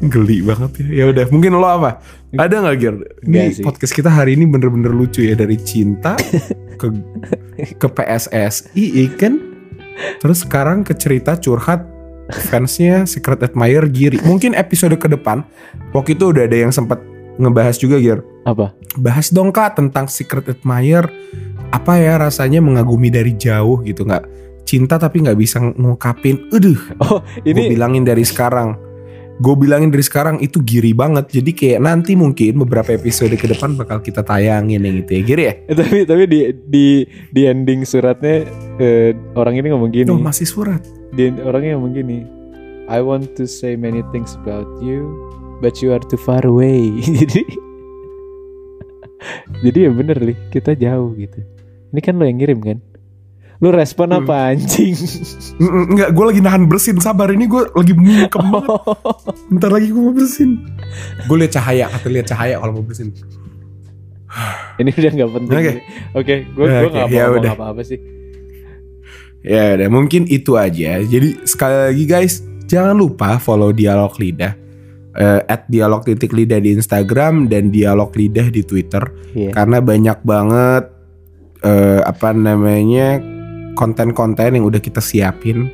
[0.12, 0.86] Geli banget ya.
[0.90, 2.01] Ya udah, mungkin lo apa?
[2.34, 2.95] Ada nggak Gir?
[3.24, 6.18] Ini podcast kita hari ini bener-bener lucu ya dari cinta
[6.80, 6.86] ke
[7.78, 9.38] ke PSSI, iya kan?
[10.18, 11.86] Terus sekarang ke cerita curhat
[12.51, 14.18] fansnya Secret Admirer Giri.
[14.26, 15.47] Mungkin episode ke depan
[15.95, 16.99] waktu itu udah ada yang sempat
[17.38, 18.18] ngebahas juga Gir.
[18.42, 18.74] Apa?
[18.99, 21.07] Bahas dong kak tentang Secret Admirer.
[21.70, 24.26] Apa ya rasanya mengagumi dari jauh gitu nggak?
[24.66, 26.51] Cinta tapi nggak bisa ngungkapin.
[26.51, 28.74] Aduh, Oh, ini bilangin dari sekarang
[29.35, 33.74] gue bilangin dari sekarang itu giri banget jadi kayak nanti mungkin beberapa episode ke depan
[33.74, 36.87] bakal kita tayangin yang itu ya giri ya Eh, tapi tapi di di
[37.32, 38.45] di ending suratnya
[38.76, 40.07] eh, orang ini ngomong gini.
[40.07, 40.85] Tuh masih surat
[41.16, 42.18] Di orangnya ngomong gini.
[42.85, 45.09] I want to say many things about you,
[45.64, 46.93] but you are too far away.
[47.24, 47.43] jadi
[49.64, 51.41] jadi ya bener nih kita jauh gitu.
[51.97, 52.78] Ini kan lo yang ngirim kan?
[53.57, 54.18] Lu respon Hmm.
[54.20, 54.94] apa anjing?
[55.57, 58.74] Mm, mm, Enggak gue lagi nahan bersin sabar ini gue lagi mingkem banget
[59.48, 60.50] bentar lagi gue mau bersin
[61.20, 63.14] gue lihat cahaya kata lihat cahaya kalau mau bersin
[64.74, 65.55] Ini udah nggak penting.
[65.55, 65.72] Oke.
[66.12, 68.00] Oke, gue gue nggak ya mau ngomong apa-apa sih.
[69.40, 72.34] ya udah mungkin itu aja jadi sekali lagi guys
[72.64, 74.57] jangan lupa follow dialog lidah
[75.44, 79.52] at dialog titik lidah di Instagram dan dialog lidah di Twitter Iya.
[79.52, 80.84] karena banyak banget
[81.61, 83.20] eh, apa namanya
[83.74, 85.70] konten-konten yang udah kita siapin.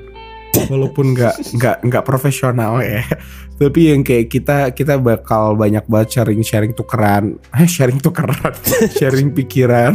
[0.50, 3.06] Walaupun nggak nggak nggak profesional ya.
[3.60, 7.36] Tapi yang kayak kita kita bakal banyak banget sharing sharing tukeran.
[7.60, 8.56] Eh sharing tukeran.
[8.98, 9.94] Sharing pikiran.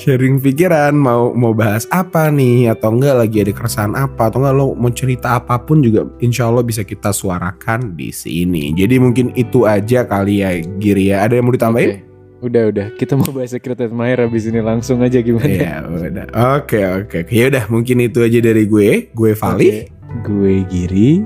[0.00, 0.96] Sharing pikiran.
[0.96, 2.72] Mau mau bahas apa nih?
[2.72, 4.32] Atau enggak lagi ada keresahan apa?
[4.32, 8.74] Atau enggak lo mau cerita apa pun juga insya Allah bisa kita suarakan di sini.
[8.74, 11.22] Jadi mungkin itu aja kali ya Giri ya.
[11.28, 11.90] Ada yang mau ditambahin?
[11.94, 12.05] Oke.
[12.36, 15.48] Udah udah, kita mau bahas Secret Admirer habis ini langsung aja gimana?
[15.48, 16.28] Ya udah
[16.60, 16.76] oke
[17.08, 19.88] oke ya udah mungkin itu aja dari gue gue Vali Oke,
[20.20, 21.24] Gue Giri.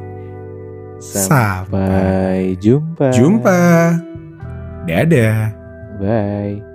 [1.02, 3.08] sampai Sampai jumpa.
[3.10, 3.60] jumpa
[4.86, 5.50] dadah
[6.00, 6.69] Bye.